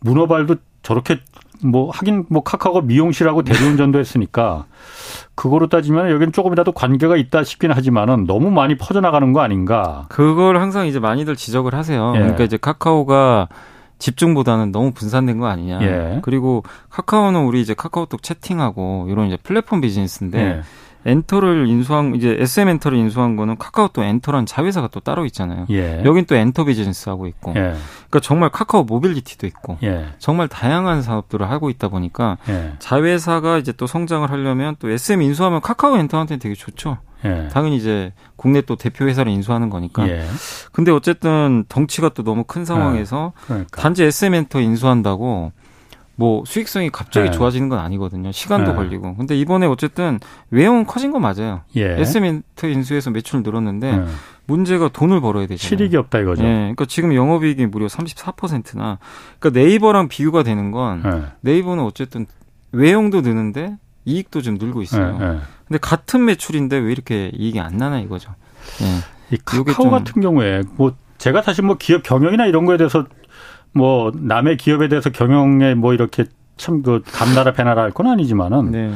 [0.01, 1.19] 문어발도 저렇게
[1.63, 4.65] 뭐 하긴 뭐 카카오가 미용실하고 대리운전도 했으니까
[5.35, 10.05] 그거로 따지면 여기는 조금이라도 관계가 있다 싶긴 하지만은 너무 많이 퍼져나가는 거 아닌가.
[10.09, 12.13] 그걸 항상 이제 많이들 지적을 하세요.
[12.15, 12.19] 예.
[12.19, 13.47] 그러니까 이제 카카오가
[14.01, 15.81] 집중보다는 너무 분산된 거 아니냐.
[15.81, 16.19] 예.
[16.23, 20.61] 그리고 카카오는 우리 이제 카카오톡 채팅하고 이런 이제 플랫폼 비즈니스인데 예.
[21.03, 25.65] 엔터를 인수한 이제 SM 엔터를 인수한 거는 카카오톡 엔터란 자회사가 또 따로 있잖아요.
[25.69, 26.03] 예.
[26.05, 27.51] 여긴 또 엔터 비즈니스 하고 있고.
[27.51, 27.73] 예.
[28.09, 29.77] 그러니까 정말 카카오 모빌리티도 있고.
[29.83, 30.07] 예.
[30.19, 32.73] 정말 다양한 사업들을 하고 있다 보니까 예.
[32.79, 36.97] 자회사가 이제 또 성장을 하려면 또 SM 인수하면 카카오 엔터한테는 되게 좋죠.
[37.25, 37.47] 예.
[37.51, 40.07] 당연히 이제 국내 또 대표 회사를 인수하는 거니까.
[40.07, 40.25] 예.
[40.71, 43.81] 근데 어쨌든 덩치가 또 너무 큰 상황에서 그러니까.
[43.81, 45.51] 단지 SM 엔터 인수한다고
[46.15, 47.35] 뭐 수익성이 갑자기 네.
[47.35, 48.31] 좋아지는 건 아니거든요.
[48.31, 48.77] 시간도 네.
[48.77, 49.15] 걸리고.
[49.15, 50.19] 근데 이번에 어쨌든
[50.51, 51.61] 외형은 커진 거 맞아요.
[51.75, 51.99] 예.
[51.99, 54.05] SM엔터 인수해서 매출 늘었는데 네.
[54.45, 55.57] 문제가 돈을 벌어야 되잖아요.
[55.57, 56.43] 실익이 없다 이거죠.
[56.43, 56.47] 예.
[56.47, 58.99] 그러니까 지금 영업이익이 무려 34%나.
[59.39, 61.23] 그러니까 네이버랑 비교가 되는 건 네.
[61.41, 62.27] 네이버는 어쨌든
[62.71, 65.41] 외형도 느는데 이익도 좀 늘고 있어요.
[65.71, 68.35] 근데 같은 매출인데 왜 이렇게 이익이 안 나나 이거죠.
[68.81, 69.35] 예.
[69.35, 73.05] 이 카카오 같은 경우에 뭐 제가 사실 뭐 기업 경영이나 이런 거에 대해서
[73.71, 76.25] 뭐 남의 기업에 대해서 경영에 뭐 이렇게
[76.57, 78.93] 참 그 감나라 배나라 할 건 아니지만은 네.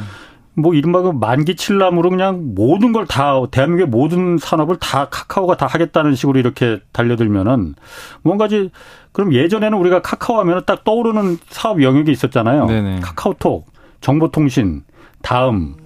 [0.54, 5.68] 뭐 이른바 그 만기 칠남으로 그냥 모든 걸 다 대한민국의 모든 산업을 다 카카오가 다
[5.68, 7.76] 하겠다는 식으로 이렇게 달려들면은
[8.22, 8.70] 뭔가지
[9.14, 12.66] 그럼 예전에는 우리가 카카오 하면은 딱 떠오르는 사업 영역이 있었잖아요.
[12.66, 13.00] 네네.
[13.00, 13.66] 카카오톡,
[14.02, 14.84] 정보통신,
[15.22, 15.78] 다음.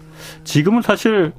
[0.43, 1.34] 지금은 사실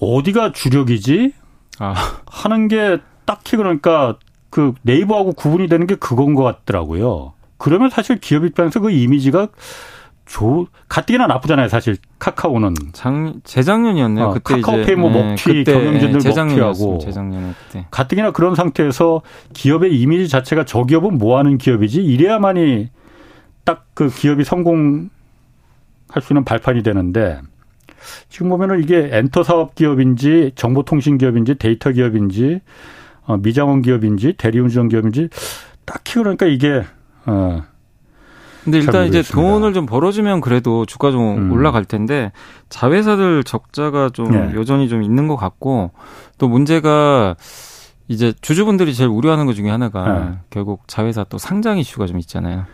[0.00, 1.32] 어디가 주력이지?
[1.78, 1.94] 아.
[2.26, 4.16] 하는 게 딱히 그러니까
[4.50, 7.32] 그 네이버하고 구분이 되는 게 그건 것 같더라고요.
[7.56, 9.48] 그러면 사실 기업 입장에서 그 이미지가
[10.26, 12.74] 조 가뜩이나 나쁘잖아요, 사실 카카오는.
[12.94, 13.12] 작
[13.44, 14.24] 재작년이었네요.
[14.24, 16.98] 어, 그때 카카오페이 뭐 네, 먹튀, 경영진들 네, 먹튀하고.
[16.98, 17.86] 재작년에 그때.
[17.90, 19.20] 가뜩이나 그런 상태에서
[19.52, 22.02] 기업의 이미지 자체가 저 기업은 뭐 하는 기업이지?
[22.02, 22.88] 이래야만이
[23.64, 25.08] 딱 그 기업이 성공할
[26.20, 27.40] 수 있는 발판이 되는데
[28.28, 32.60] 지금 보면은 이게 엔터 사업 기업인지 정보통신 기업인지 데이터 기업인지
[33.26, 35.28] 어, 미장원 기업인지 대리운전 기업인지
[35.84, 36.84] 딱히 그러니까 이게
[37.26, 37.62] 어.
[38.64, 41.52] 근데 일단 이제 돈을 좀 벌어주면 그래도 주가 좀 음.
[41.52, 42.32] 올라갈 텐데
[42.70, 44.52] 자회사들 적자가 좀 네.
[44.54, 45.90] 여전히 좀 있는 것 같고
[46.38, 47.36] 또 문제가
[48.08, 50.38] 이제 주주분들이 제일 우려하는 것 중에 하나가 네.
[50.48, 52.64] 결국 자회사 또 상장 이슈가 좀 있잖아요.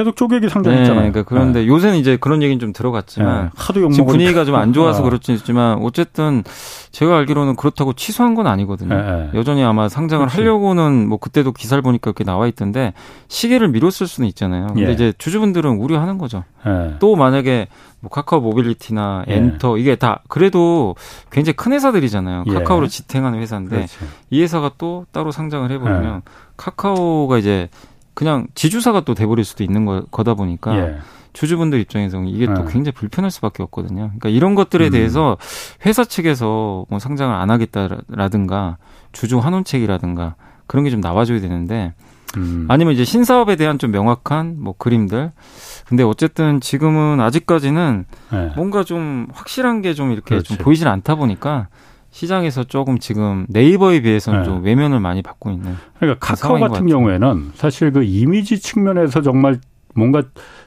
[0.00, 1.04] 계속 쪼개기 상장했잖아요.
[1.04, 1.66] 네, 그러니까 그런데 네.
[1.66, 3.50] 요새는 이제 그런 얘기는 좀 들어갔지만 네.
[3.54, 5.04] 하도 지금 분위기가 좀 안 좋아서 어.
[5.04, 6.42] 그렇지만 어쨌든
[6.90, 8.94] 제가 알기로는 그렇다고 취소한 건 아니거든요.
[8.94, 9.30] 네, 네.
[9.34, 10.40] 여전히 아마 상장을 그렇지.
[10.40, 12.94] 하려고는 뭐 그때도 기사를 보니까 그렇게 나와 있던데
[13.28, 14.68] 시계를 미뤘을 수는 있잖아요.
[14.68, 14.92] 근데 예.
[14.92, 16.44] 이제 주주분들은 우려하는 거죠.
[16.66, 16.94] 예.
[16.98, 17.68] 또 만약에
[18.00, 19.34] 뭐 카카오 모빌리티나 예.
[19.34, 20.96] 엔터 이게 다 그래도
[21.30, 22.44] 굉장히 큰 회사들이잖아요.
[22.48, 22.54] 예.
[22.54, 23.98] 카카오를 지탱하는 회사인데 그렇지.
[24.30, 26.20] 이 회사가 또 따로 상장을 해버리면 예.
[26.56, 27.68] 카카오가 이제
[28.14, 30.96] 그냥 지주사가 또 돼버릴 수도 있는 거, 거다 보니까 예.
[31.32, 32.72] 주주분들 입장에서는 이게 또 예.
[32.72, 34.02] 굉장히 불편할 수밖에 없거든요.
[34.06, 34.90] 그러니까 이런 것들에 음.
[34.90, 35.36] 대해서
[35.86, 38.78] 회사 측에서 뭐 상장을 안 하겠다라든가
[39.12, 40.34] 주주 환원책이라든가
[40.66, 41.94] 그런 게 좀 나와줘야 되는데
[42.36, 42.66] 음.
[42.68, 45.32] 아니면 이제 신사업에 대한 좀 명확한 뭐 그림들.
[45.86, 48.52] 근데 어쨌든 지금은 아직까지는 네.
[48.56, 50.48] 뭔가 좀 확실한 게 좀 이렇게 그렇지.
[50.48, 51.68] 좀 보이질 않다 보니까
[52.10, 54.44] 시장에서 조금 지금 네이버에 비해서는 네.
[54.44, 55.76] 좀 외면을 많이 받고 있는.
[55.98, 59.58] 그러니까 카카오 같은 경우에는 사실 그 이미지 측면에서 정말
[59.94, 60.22] 뭔가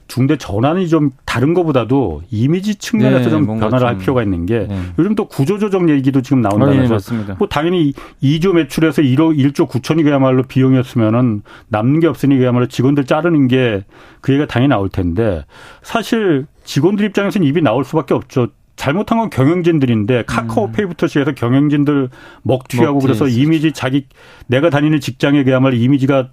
[0.10, 4.68] 중대 전환이 좀 다른 것보다도 이미지 측면에서 네, 좀 변화를 좀, 할 필요가 있는 게
[4.68, 4.78] 네.
[5.00, 10.44] 요즘 또 구조조정 얘기도 지금 나온다면서 네, 뭐 당연히 2조 매출에서 1억 1조 9천이 그야말로
[10.44, 13.84] 비용이었으면은 남는 게 없으니 그야말로 직원들 자르는 게
[14.24, 15.46] 그 얘기가 당연히 나올 텐데
[15.84, 18.48] 사실 직원들 입장에서는 입이 나올 수밖에 없죠.
[18.76, 22.10] 잘못한 건 경영진들인데 카카오페이부터 시작해서 경영진들
[22.42, 23.06] 먹튀하고 먹튀.
[23.06, 24.08] 그래서 이미지 자기
[24.48, 26.30] 내가 다니는 직장에 그야말로 이미지가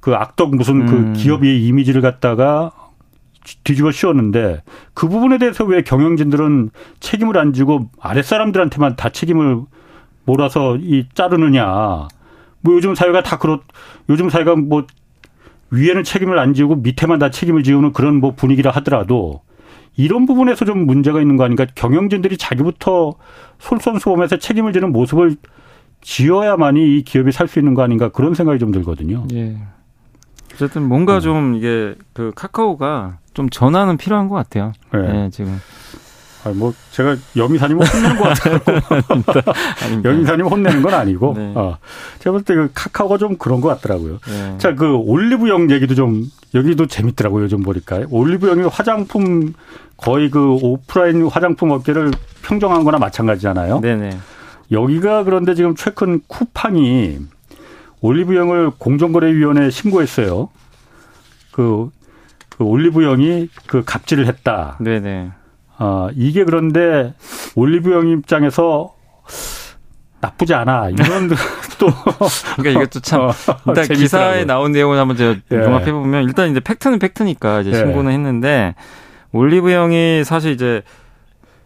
[0.00, 1.12] 그 악덕 무슨 그 음.
[1.12, 2.72] 그 기업의 이미지를 갖다가
[3.64, 4.62] 뒤집어 씌웠는데
[4.94, 6.70] 그 부분에 대해서 왜 경영진들은
[7.00, 9.62] 책임을 안 지고 아랫사람들한테만 다 책임을
[10.24, 12.08] 몰아서 이 자르느냐.
[12.60, 13.60] 뭐 요즘 사회가 다 그렇
[14.08, 14.86] 요즘 사회가 뭐
[15.70, 19.42] 위에는 책임을 안 지고 밑에만 다 책임을 지우는 그런 뭐 분위기라 하더라도
[19.96, 21.66] 이런 부분에서 좀 문제가 있는 거 아닌가?
[21.74, 23.14] 경영진들이 자기부터
[23.58, 25.36] 솔선수범해서 책임을 지는 모습을
[26.00, 29.26] 지어야만이 이 기업이 살 수 있는 거 아닌가 그런 생각이 좀 들거든요.
[29.34, 29.56] 예.
[30.54, 31.20] 어쨌든 뭔가 네.
[31.20, 34.72] 좀 이게 그 카카오가 좀 전환은 필요한 것 같아요.
[34.92, 35.58] 네, 예, 지금.
[36.44, 38.58] 아, 뭐 제가 여미사님 혼내는 것 같아요.
[40.04, 41.52] 여미사님 혼내는 건 아니고, 네.
[41.54, 41.78] 어,
[42.18, 44.18] 제가 볼 때 그 카카오가 좀 그런 것 같더라고요.
[44.26, 44.58] 네.
[44.58, 46.24] 자, 그 올리브영 얘기도 좀
[46.54, 47.44] 여기도 재밌더라고요.
[47.44, 49.54] 요즘 보니까 올리브영이 화장품
[49.96, 52.10] 거의 그 오프라인 화장품 업계를
[52.42, 53.80] 평정한 거나 마찬가지잖아요.
[53.80, 54.18] 네네.
[54.72, 57.18] 여기가 그런데 지금 최근 쿠팡이
[58.00, 60.48] 올리브영을 공정거래위원회에 신고했어요.
[61.52, 61.90] 그,
[62.48, 64.76] 그그 올리브영이 그 갑질을 했다.
[64.80, 65.30] 네네.
[65.82, 67.12] 어, 이게 그런데
[67.56, 68.94] 올리브영 입장에서
[70.20, 70.90] 나쁘지 않아.
[70.90, 71.28] 이런
[71.80, 71.88] 또
[72.56, 73.32] 그러니까 이게 또참 어,
[73.66, 73.98] 일단 재밌더라고요.
[73.98, 75.62] 기사에 나온 내용을 한번 제가 예.
[75.64, 77.74] 종합해 보면 일단 이제 팩트는 팩트니까 이제 예.
[77.74, 78.76] 신고는 했는데
[79.32, 80.82] 올리브영이 사실 이제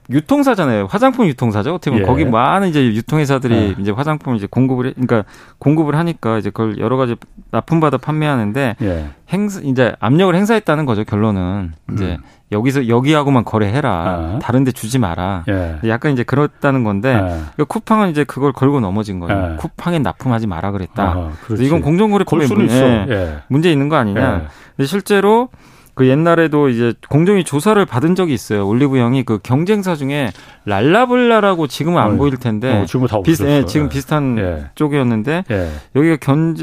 [0.08, 0.86] 유통사잖아요.
[0.86, 1.74] 화장품 유통사죠.
[1.74, 2.06] 어떻게 보면 예.
[2.06, 3.74] 거기 많은 이제 유통회사들이 예.
[3.78, 5.24] 이제 화장품을 이제 공급을 그러니까
[5.58, 7.16] 공급을 하니까 이제 그걸 여러 가지
[7.50, 9.10] 납품받아 판매하는데 예.
[9.28, 11.04] 행 이제 압력을 행사했다는 거죠.
[11.04, 12.35] 결론은 이제 음.
[12.52, 13.90] 여기서 여기하고만 거래해라.
[13.90, 14.38] 아.
[14.40, 15.44] 다른데 주지 마라.
[15.48, 15.76] 예.
[15.88, 17.40] 약간 이제 그렇다는 건데 예.
[17.56, 19.52] 그 쿠팡은 이제 그걸 걸고 넘어진 거예요.
[19.52, 19.56] 예.
[19.56, 21.02] 쿠팡에 납품하지 마라 그랬다.
[21.02, 24.48] 아, 이건 공정거래법에 문제, 문제 있는 거 아니냐.
[24.76, 25.48] 근데 실제로
[25.96, 28.68] 그 옛날에도 이제 공정위 조사를 받은 적이 있어요.
[28.68, 30.30] 올리브 영이 그 경쟁사 중에
[30.66, 33.88] 랄라블라라고 지금은 안 어, 보일 텐데 어, 지금 다 비슷, 예, 지금 예.
[33.88, 34.66] 비슷한 예.
[34.74, 35.70] 쪽이었는데 예.
[35.96, 36.54] 여기가 견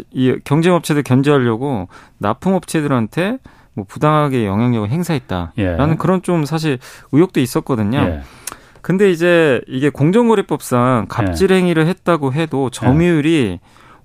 [0.43, 1.88] 경쟁업체들 견제하려고
[2.19, 3.39] 납품업체들한테
[3.76, 5.95] 뭐 부당하게 영향력을 행사했다라는 예.
[5.97, 6.80] 그런 좀 사실
[7.11, 7.97] 의혹도 있었거든요.
[7.99, 8.21] 예.
[8.82, 13.59] 근데 이제 이게 공정거래법상 갑질 행위를 했다고 해도 점유율이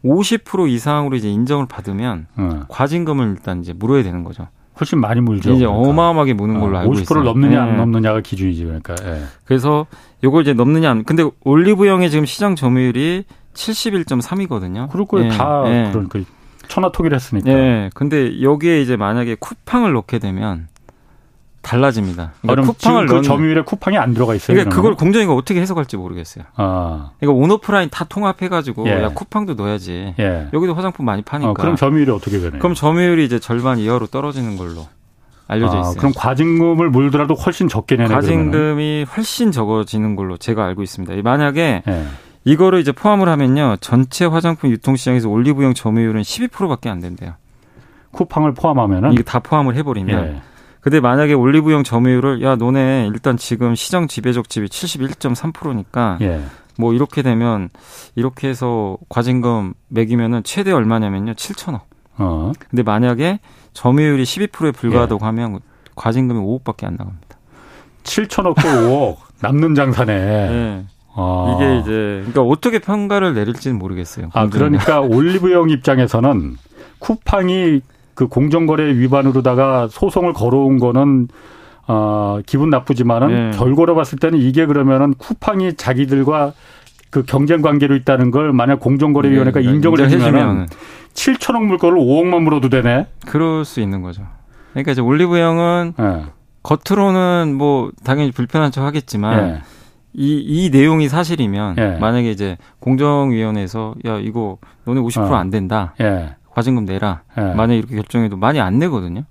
[0.05, 2.61] 50% 이상으로 이제 인정을 받으면 어.
[2.69, 4.47] 과징금을 일단 이제 물어야 되는 거죠.
[4.81, 5.51] 훨씬 많이 물죠.
[5.55, 5.91] 이제 그러니까.
[5.91, 7.21] 어마어마하게 무는 걸로 어, 알고 있어요.
[7.21, 7.71] 50% 넘느냐 네.
[7.73, 8.95] 안 넘느냐가 기준이지 그러니까.
[9.05, 9.23] 예.
[9.45, 9.87] 그래서
[10.23, 11.05] 요걸 이제 넘느냐 안.
[11.05, 14.89] 근데 올리브영의 지금 시장 점유율이 71.3이거든요.
[14.91, 15.27] 그럴 거예요.
[15.27, 15.37] 예.
[15.37, 15.91] 다 예.
[15.91, 16.25] 그런 그
[16.69, 17.51] 천하 토기를 했으니까.
[17.51, 17.91] 예.
[17.95, 20.69] 근데 여기에 이제 만약에 쿠팡을 넣게 되면
[21.63, 22.33] 달라집니다.
[22.41, 24.55] 그러니까 쿠팡을 그 점유율에 쿠팡이 안 들어가 있어요.
[24.55, 26.45] 그러니까 그걸 공정위가 어떻게 해석할지 모르겠어요.
[26.57, 27.11] 아.
[27.19, 29.03] 그러니까 온오프라인 다 통합해가지고 예.
[29.03, 30.15] 야 쿠팡도 넣어야지.
[30.19, 30.49] 예.
[30.53, 31.51] 여기도 화장품 많이 파니까.
[31.51, 32.59] 어, 그럼 점유율이 어떻게 되나요?
[32.61, 34.87] 그럼 점유율이 이제 절반 이하로 떨어지는 걸로
[35.47, 35.95] 알려져 아, 있어요.
[35.97, 39.07] 그럼 과징금을 물더라도 훨씬 적게 내는 과징금이 그러면은?
[39.07, 41.15] 훨씬 적어지는 걸로 제가 알고 있습니다.
[41.23, 42.05] 만약에 예.
[42.45, 47.35] 이거를 이제 포함을 하면요 전체 화장품 유통시장에서 올리브영 점유율은 12%밖에 안 된대요.
[48.13, 50.27] 쿠팡을 포함하면은 이게 다 포함을 해버리면.
[50.27, 50.43] 예.
[50.81, 56.43] 근데 만약에 올리브영 점유율을 야 너네 일단 지금 시장 지배적 지위 71.3%니까 예.
[56.79, 57.69] 뭐 이렇게 되면
[58.15, 61.83] 이렇게 해서 과징금 매기면은 최대 얼마냐면요 7천억.
[62.17, 62.53] 어.
[62.71, 63.41] 근데 만약에
[63.73, 65.27] 점유율이 12%에 불과하다고 예.
[65.27, 65.61] 하면
[65.97, 67.37] 과징금이 5억밖에 안 나갑니다.
[68.05, 70.13] 7천억 도 5억 남는 장사네.
[70.13, 70.85] 예.
[71.19, 71.55] 아.
[71.55, 71.91] 이게 이제
[72.27, 74.31] 그러니까 어떻게 평가를 내릴지는 모르겠어요.
[74.33, 76.57] 아 그러니까 올리브영 입장에서는
[77.01, 77.81] 쿠팡이
[78.15, 81.29] 그 공정거래 위반으로다가 소송을 걸어온 거는
[81.89, 83.57] 어, 기분 나쁘지만은 네.
[83.57, 86.53] 결과로 봤을 때는 이게 그러면은 쿠팡이 자기들과
[87.11, 90.69] 그 경쟁 관계로 있다는 걸 만약 공정거래위원회가 네, 인정을 해주면
[91.15, 93.07] 7천억 물건을 5억만 물어도 되네.
[93.27, 94.23] 그럴 수 있는 거죠.
[94.73, 96.25] 그러니까 이제 올리브 영은 네.
[96.63, 99.63] 겉으로는 뭐 당연히 불편한 척 하겠지만 네.
[100.13, 101.99] 이, 이 내용이 사실이면 예.
[101.99, 105.51] 만약에 이제 공정위원회에서 야 이거 너네 50%안 어.
[105.51, 105.95] 된다.
[106.01, 106.35] 예.
[106.51, 107.23] 과징금 내라.
[107.37, 107.55] 네.
[107.55, 109.25] 만약 이렇게 결정해도 많이 안 내거든요.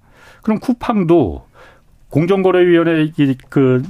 [0.44, 1.46] 그럼 쿠팡도
[2.10, 3.12] 공정거래위원회
[3.50, 3.84] 그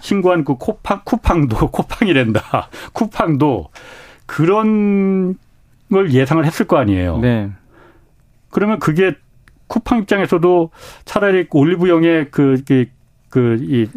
[0.00, 2.68] 신고한 그 코팡 쿠팡도 코팡이랜다.
[2.92, 3.68] 쿠팡도
[4.26, 5.36] 그런
[5.92, 7.18] 걸 예상을 했을 거 아니에요.
[7.18, 7.50] 네.
[8.50, 9.14] 그러면 그게
[9.66, 10.70] 쿠팡 입장에서도
[11.04, 12.86] 차라리 올리브영의 그, 그,
[13.28, 13.88] 그, 이,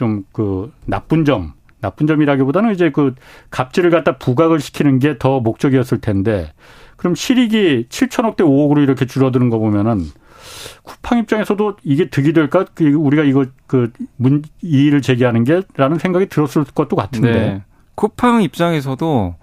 [0.00, 3.14] 좀, 그, 나쁜 점, 나쁜 점이라기보다는 이제 그
[3.50, 6.52] 갑질을 갖다 부각을 시키는 게 더 목적이었을 텐데
[6.96, 10.06] 그럼 실익이 7천억 대 5억으로 이렇게 줄어드는 거 보면은
[10.84, 12.64] 쿠팡 입장에서도 이게 득이 될까?
[12.74, 17.32] 그 우리가 이거 그 문, 이의를 제기하는 게라는 생각이 들었을 것도 같은데.
[17.32, 17.62] 네.
[17.94, 19.34] 쿠팡 입장에서도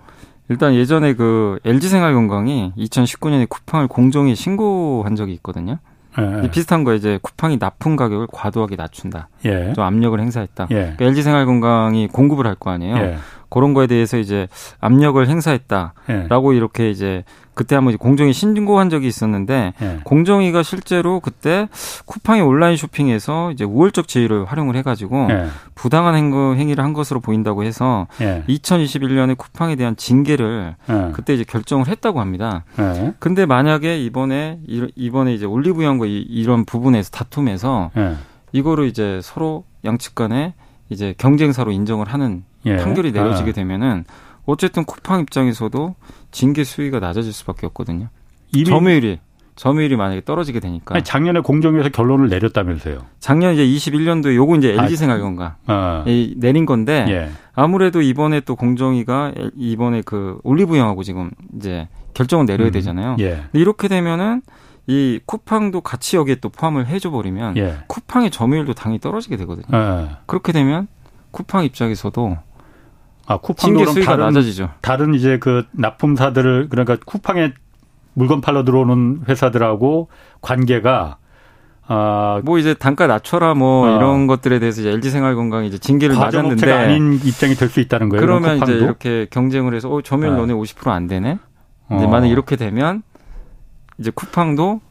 [0.50, 5.78] 일단 예전에 그 LG생활건강이 2019년에 쿠팡을 공정에 신고한 적이 있거든요.
[6.20, 6.50] 예.
[6.52, 9.30] 비슷한 거 이제 쿠팡이 납품 가격을 과도하게 낮춘다.
[9.46, 9.74] 예.
[9.74, 10.68] 좀 압력을 행사했다.
[10.72, 10.76] 예.
[10.76, 12.96] 그러니까 LG생활건강이 공급을 할 거 아니에요.
[12.98, 13.18] 예.
[13.50, 14.48] 그런 거에 대해서 이제
[14.80, 16.58] 압력을 행사했다라고 예.
[16.58, 17.24] 이렇게 이제
[17.58, 20.00] 그때 한번 공정위 신고한 적이 있었는데 예.
[20.04, 21.68] 공정위가 실제로 그때
[22.06, 25.48] 쿠팡이 온라인 쇼핑에서 이제 우월적 지위를 활용을 해가지고 예.
[25.74, 28.44] 부당한 행위를 한 것으로 보인다고 해서 예.
[28.48, 31.12] 2021년에 쿠팡에 대한 징계를 예.
[31.14, 32.64] 그때 이제 결정을 했다고 합니다.
[32.78, 33.16] 예.
[33.18, 34.60] 근데 만약에 이번에
[34.96, 38.18] 이번에 이제 올리브영과 이런 부분에서 다툼에서 예.
[38.52, 40.54] 이거를 이제 서로 양측 간에
[40.90, 43.54] 이제 경쟁사로 인정을 하는 판결이 내려지게 아.
[43.54, 44.06] 되면은
[44.46, 45.96] 어쨌든 쿠팡 입장에서도
[46.38, 48.10] 징계 수위가 낮아질 수밖에 없거든요.
[48.64, 49.20] 점유율이
[49.56, 50.94] 점유율이 만약에 떨어지게 되니까.
[50.94, 53.00] 아니, 작년에 공정위에서 결론을 내렸다면서요.
[53.20, 56.10] 작년 이제 21년도에 요거 이제 LG 생활건가 아, 어.
[56.36, 57.30] 내린 건데 예.
[57.56, 63.16] 아무래도 이번에 또 공정위가 이번에 그 올리브영하고 지금 이제 결정을 내려야 음, 되잖아요.
[63.20, 63.46] 예.
[63.54, 64.44] 이렇게 되면은
[64.86, 67.78] 이 쿠팡도 같이 여기에 또 포함을 해줘 버리면 예.
[67.88, 69.76] 쿠팡의 점유율도 당연히 떨어지게 되거든요.
[69.76, 70.10] 예.
[70.28, 70.88] 그렇게 되면
[71.32, 72.38] 쿠팡 입장에서도
[73.28, 74.70] 아, 쿠팡도 수위가 다른, 낮아지죠.
[74.82, 77.54] 다른 이제 그 납품사들을 그러니까 쿠팡에
[78.14, 80.08] 물건 팔러 들어오는 회사들하고
[80.42, 81.18] 관계가
[81.90, 83.96] 아, 뭐 이제 단가 낮춰라 뭐 아.
[83.96, 88.26] 이런 것들에 대해서 이제 LG 생활건강 이제 징계를 맞았는데 아닌 입장이 될 수 있다는 거예요.
[88.26, 90.38] 그러면 이제 이렇게 경쟁을 해서 어 점유율 아.
[90.38, 91.38] 너네 50%안 되네.
[91.96, 92.08] 이제 어.
[92.08, 93.04] 만약 이렇게 되면
[94.00, 94.82] 이제 쿠팡도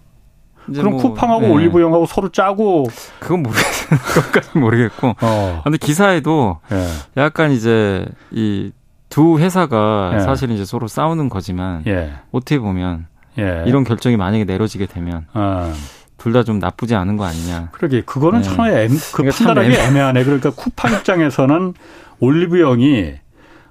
[0.66, 1.48] 그럼 뭐, 쿠팡하고 네.
[1.50, 2.86] 올리브영하고 서로 짜고
[3.20, 3.98] 그건 모르겠어요.
[4.14, 5.14] 그것까지 모르겠고.
[5.20, 5.60] 어.
[5.64, 6.86] 근데 기사에도 네.
[7.16, 8.72] 약간 이제 이
[9.08, 10.18] 두 회사가 예.
[10.20, 12.12] 사실 이제 서로 싸우는 거지만 예.
[12.32, 13.06] 어떻게 보면
[13.38, 13.64] 예.
[13.66, 15.72] 이런 결정이 만약에 내려지게 되면 아.
[16.18, 17.68] 둘다 좀 나쁘지 않은 거 아니냐.
[17.72, 18.44] 그러게 그거는 네.
[18.44, 19.88] 참 애, 그 그러니까 판단하기 애매...
[19.88, 20.24] 애매하네.
[20.24, 21.74] 그러니까 쿠팡 입장에서는
[22.20, 23.14] 올리브영이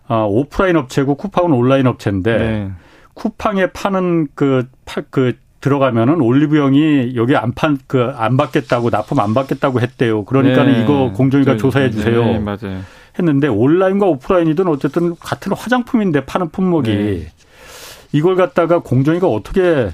[0.08, 2.72] 어, 오프라인 업체고 쿠팡은 온라인 업체인데 네.
[3.16, 9.82] 쿠팡에 파는 그, 파, 그 들어가면은 올리브영이 여기 안판 그 안 받겠다고 납품 안 받겠다고
[9.82, 10.26] 했대요.
[10.26, 10.84] 그러니까는 네.
[10.84, 12.24] 이거 공정위가 조사해 주세요.
[12.24, 12.82] 네, 맞아요.
[13.18, 17.32] 했는데 온라인과 오프라인이든 어쨌든 같은 화장품인데 파는 품목이 네.
[18.12, 19.90] 이걸 갖다가 공정위가 어떻게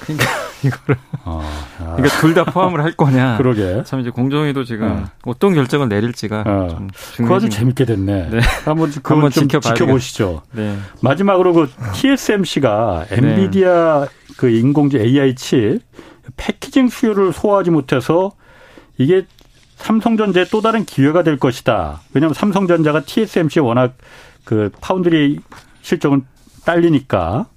[0.00, 0.26] 그러니까
[0.64, 1.42] 이거를 어,
[1.78, 3.36] 그러니까 둘 다 포함을 할 거냐.
[3.38, 3.82] 그러게.
[3.84, 5.32] 참 이제 공정위도 지금 어.
[5.38, 6.68] 떤 결정을 내릴지가 어.
[6.70, 8.28] 좀 그거 아주 재밌게 됐네.
[8.30, 8.40] 네.
[8.64, 10.42] 한번 그 한번 지켜보시죠.
[10.52, 10.76] 네.
[11.02, 13.16] 마지막으로 그 TSMC가 네.
[13.16, 14.06] 엔비디아
[14.40, 15.80] 그 인공지 AI 칩
[16.38, 18.32] 패키징 수요를 소화하지 못해서
[18.96, 19.26] 이게
[19.76, 22.00] 삼성전자의 또 다른 기회가 될 것이다.
[22.14, 23.98] 왜냐하면 삼성전자가 TSMC 워낙
[24.44, 25.40] 그 파운드리
[25.82, 26.24] 실적은
[26.64, 27.48] 딸리니까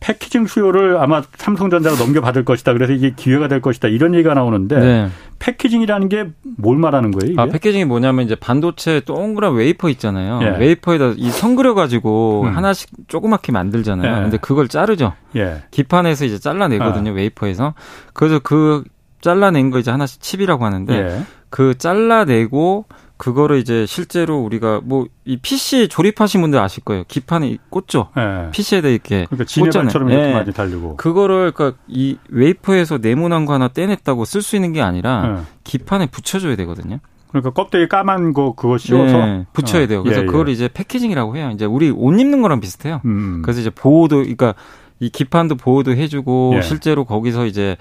[0.00, 2.72] 패키징 수요를 아마 삼성전자가 넘겨받을 것이다.
[2.74, 3.88] 그래서 이게 기회가 될 것이다.
[3.88, 5.08] 이런 얘기가 나오는데 네.
[5.38, 6.26] 패키징이라는 게
[6.58, 7.32] 뭘 말하는 거예요?
[7.32, 7.40] 이게?
[7.40, 10.40] 아, 패키징이 뭐냐면 이제 반도체 동그란 웨이퍼 있잖아요.
[10.42, 10.58] 예.
[10.58, 12.56] 웨이퍼에다 이 선 그려 가지고 음.
[12.56, 14.16] 하나씩 조그맣게 만들잖아요.
[14.16, 14.22] 예.
[14.22, 15.12] 근데 그걸 자르죠.
[15.36, 15.62] 예.
[15.70, 17.10] 기판에서 이제 잘라내거든요.
[17.10, 17.14] 아.
[17.14, 17.74] 웨이퍼에서.
[18.14, 18.84] 그래서 그
[19.20, 21.22] 잘라낸 거 이제 하나씩 칩이라고 하는데 예.
[21.50, 22.84] 그 잘라내고
[23.16, 27.02] 그거를 이제 실제로 우리가 뭐 이 PC 조립하신 분들 아실 거예요.
[27.08, 28.10] 기판에 꽂죠.
[28.16, 28.48] 네.
[28.52, 30.32] PC에다 이렇게 그러니까 지네발처럼 이렇게 네.
[30.32, 30.96] 많이 달리고.
[30.96, 35.42] 그거를 그러니까 이 웨이퍼에서 네모난 거 하나 떼냈다고 쓸 수 있는 게 아니라 네.
[35.64, 37.00] 기판에 붙여줘야 되거든요.
[37.26, 40.04] 그러니까 껍데기 까만 거 그거 씌워서 네, 붙여야 돼요.
[40.04, 40.26] 그래서 예, 예.
[40.26, 41.50] 그걸 이제 패키징이라고 해요.
[41.52, 43.00] 이제 우리 옷 입는 거랑 비슷해요.
[43.04, 43.42] 음.
[43.42, 44.54] 그래서 이제 보호도 그러니까
[45.00, 46.62] 이 기판도 보호도 해주고 예.
[46.62, 47.76] 실제로 거기서 이제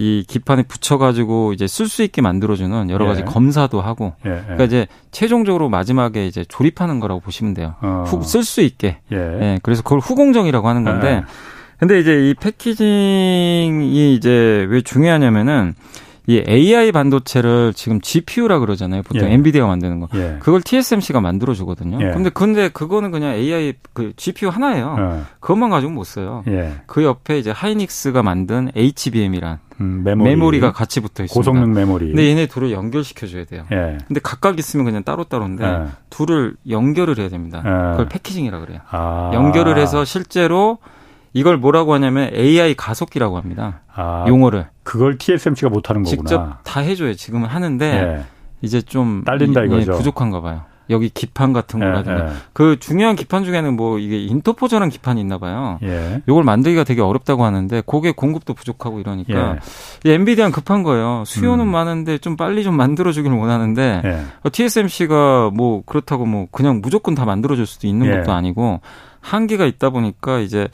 [0.00, 3.24] 이 기판에 붙여가지고 이제 쓸 수 있게 만들어주는 여러 가지 예.
[3.24, 4.40] 검사도 하고, 예, 예.
[4.42, 7.74] 그러니까 이제 최종적으로 마지막에 이제 조립하는 거라고 보시면 돼요.
[7.82, 8.04] 어.
[8.22, 8.98] 쓸수 있게.
[9.10, 9.16] 예.
[9.16, 9.58] 예.
[9.60, 11.22] 그래서 그걸 후공정이라고 하는 건데, 예.
[11.80, 15.74] 근데 이제 이 패키징이 이제 왜 중요하냐면은
[16.28, 19.02] 이 AI 반도체를 지금 GPU라 그러잖아요.
[19.02, 19.32] 보통 예.
[19.32, 20.08] 엔비디아가 만드는 거.
[20.14, 20.36] 예.
[20.40, 21.98] 그걸 TSMC가 만들어 주거든요.
[22.02, 22.12] 예.
[22.12, 24.96] 근데 근데 그거는 그냥 AI 그 GPU 하나예요.
[24.98, 25.24] 어.
[25.40, 26.44] 그것만 가지고 못 써요.
[26.48, 26.74] 예.
[26.84, 30.60] 그 옆에 이제 하이닉스가 만든 HBM이란 음, 메모리.
[30.60, 31.32] 가 같이 붙어 있습니다.
[31.32, 32.08] 고성능 메모리.
[32.08, 33.64] 근데 얘네 둘을 연결시켜 줘야 돼요.
[33.72, 33.96] 예.
[34.06, 35.86] 근데 각각 있으면 그냥 따로따로인데 예.
[36.10, 37.62] 둘을 연결을 해야 됩니다.
[37.64, 37.70] 예.
[37.92, 38.80] 그걸 패키징이라 그래요.
[38.90, 39.30] 아.
[39.32, 40.76] 연결을 해서 실제로
[41.32, 43.80] 이걸 뭐라고 하냐면 AI 가속기라고 합니다.
[43.94, 44.66] 아, 용어를.
[44.82, 46.22] 그걸 TSMC가 못하는 거구나.
[46.22, 47.14] 직접 다 해줘요.
[47.14, 48.24] 지금은 하는데 예.
[48.62, 49.92] 이제 좀 딸린다 이거죠.
[49.92, 50.62] 예, 부족한가 봐요.
[50.90, 52.32] 여기 기판 같은 거라든가 예, 예.
[52.52, 55.78] 그 중요한 기판 중에는 뭐 이게 인터포저라는 기판이 있나 봐요.
[55.82, 56.22] 예.
[56.26, 59.56] 이걸 만들기가 되게 어렵다고 하는데 그게 공급도 부족하고 이러니까
[60.06, 60.14] 예.
[60.14, 61.24] 엔비디아는 급한 거예요.
[61.26, 61.70] 수요는 음.
[61.70, 64.22] 많은데 좀 빨리 좀 만들어 주길 원하는데 예.
[64.42, 68.18] 어, TSMC가 뭐 그렇다고 뭐 그냥 무조건 다 만들어 줄 수도 있는 예.
[68.18, 68.80] 것도 아니고
[69.20, 70.68] 한계가 있다 보니까 이제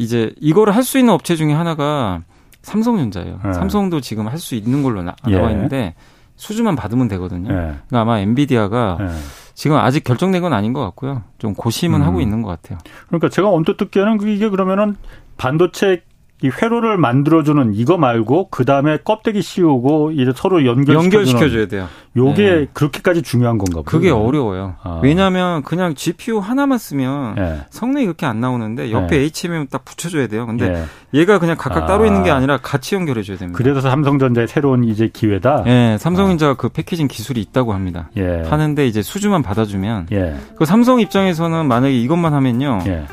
[0.00, 2.22] 이제 이거를 할 수 있는 업체 중에 하나가
[2.62, 3.40] 삼성전자예요.
[3.44, 3.52] 네.
[3.52, 5.52] 삼성도 지금 할 수 있는 걸로 나, 와 예.
[5.52, 5.94] 있는데
[6.36, 7.50] 수주만 받으면 되거든요.
[7.50, 7.54] 예.
[7.54, 9.06] 그러니까 아마 엔비디아가 예.
[9.54, 11.22] 지금 아직 결정된 건 아닌 것 같고요.
[11.38, 12.06] 좀 고심은 음.
[12.06, 12.78] 하고 있는 것 같아요.
[13.08, 14.96] 그러니까 제가 언뜻 듣기에는 이게 그러면은
[15.36, 16.02] 반도체
[16.42, 21.86] 이 회로를 만들어주는 이거 말고 그 다음에 껍데기 씌우고 이제 서로 연결시켜 줘야 돼요.
[22.16, 22.66] 요게 네.
[22.72, 24.74] 그렇게까지 중요한 건가 보요 그게 어려워요.
[24.82, 25.00] 아.
[25.02, 27.60] 왜냐하면 그냥 GPU 하나만 쓰면 네.
[27.70, 29.30] 성능이 그렇게 안 나오는데 옆에 네.
[29.32, 30.46] HMM 딱 붙여줘야 돼요.
[30.46, 30.84] 근데 네.
[31.14, 31.86] 얘가 그냥 각각 아.
[31.86, 33.56] 따로 있는 게 아니라 같이 연결해 줘야 됩니다.
[33.56, 35.62] 그래서 삼성전자의 새로운 이제 기회다.
[35.64, 36.54] 네, 삼성전자가 아.
[36.54, 38.10] 그 패키징 기술이 있다고 합니다.
[38.16, 38.42] 예.
[38.42, 40.36] 하는데 이제 수주만 받아주면 예.
[40.56, 42.80] 그 삼성 입장에서는 만약에 이것만 하면요.
[42.86, 43.04] 예.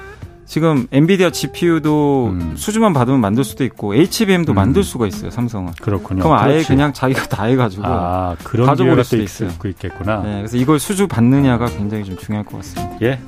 [0.47, 2.53] 지금 엔비디아 GPU도 음.
[2.55, 4.55] 수주만 받으면 만들 수도 있고 HBM도 음.
[4.55, 5.73] 만들 수가 있어요 삼성은.
[5.81, 6.23] 그렇군요.
[6.23, 6.67] 그럼 아예 그렇지.
[6.69, 9.49] 그냥 자기가 다 해가지고 아, 그런 가져버릴 수도 있어요.
[9.65, 10.21] 있겠구나.
[10.23, 12.97] 네, 그래서 이걸 수주 받느냐가 굉장히 좀 중요할 것 같습니다.
[13.01, 13.19] 예.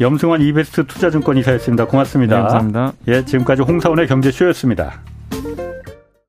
[0.00, 1.86] 염승환 이베스트 투자증권 이사였습니다.
[1.86, 2.36] 고맙습니다.
[2.36, 2.92] 네, 감사합니다.
[3.08, 5.00] 예, 지금까지 홍사원의 경제쇼였습니다.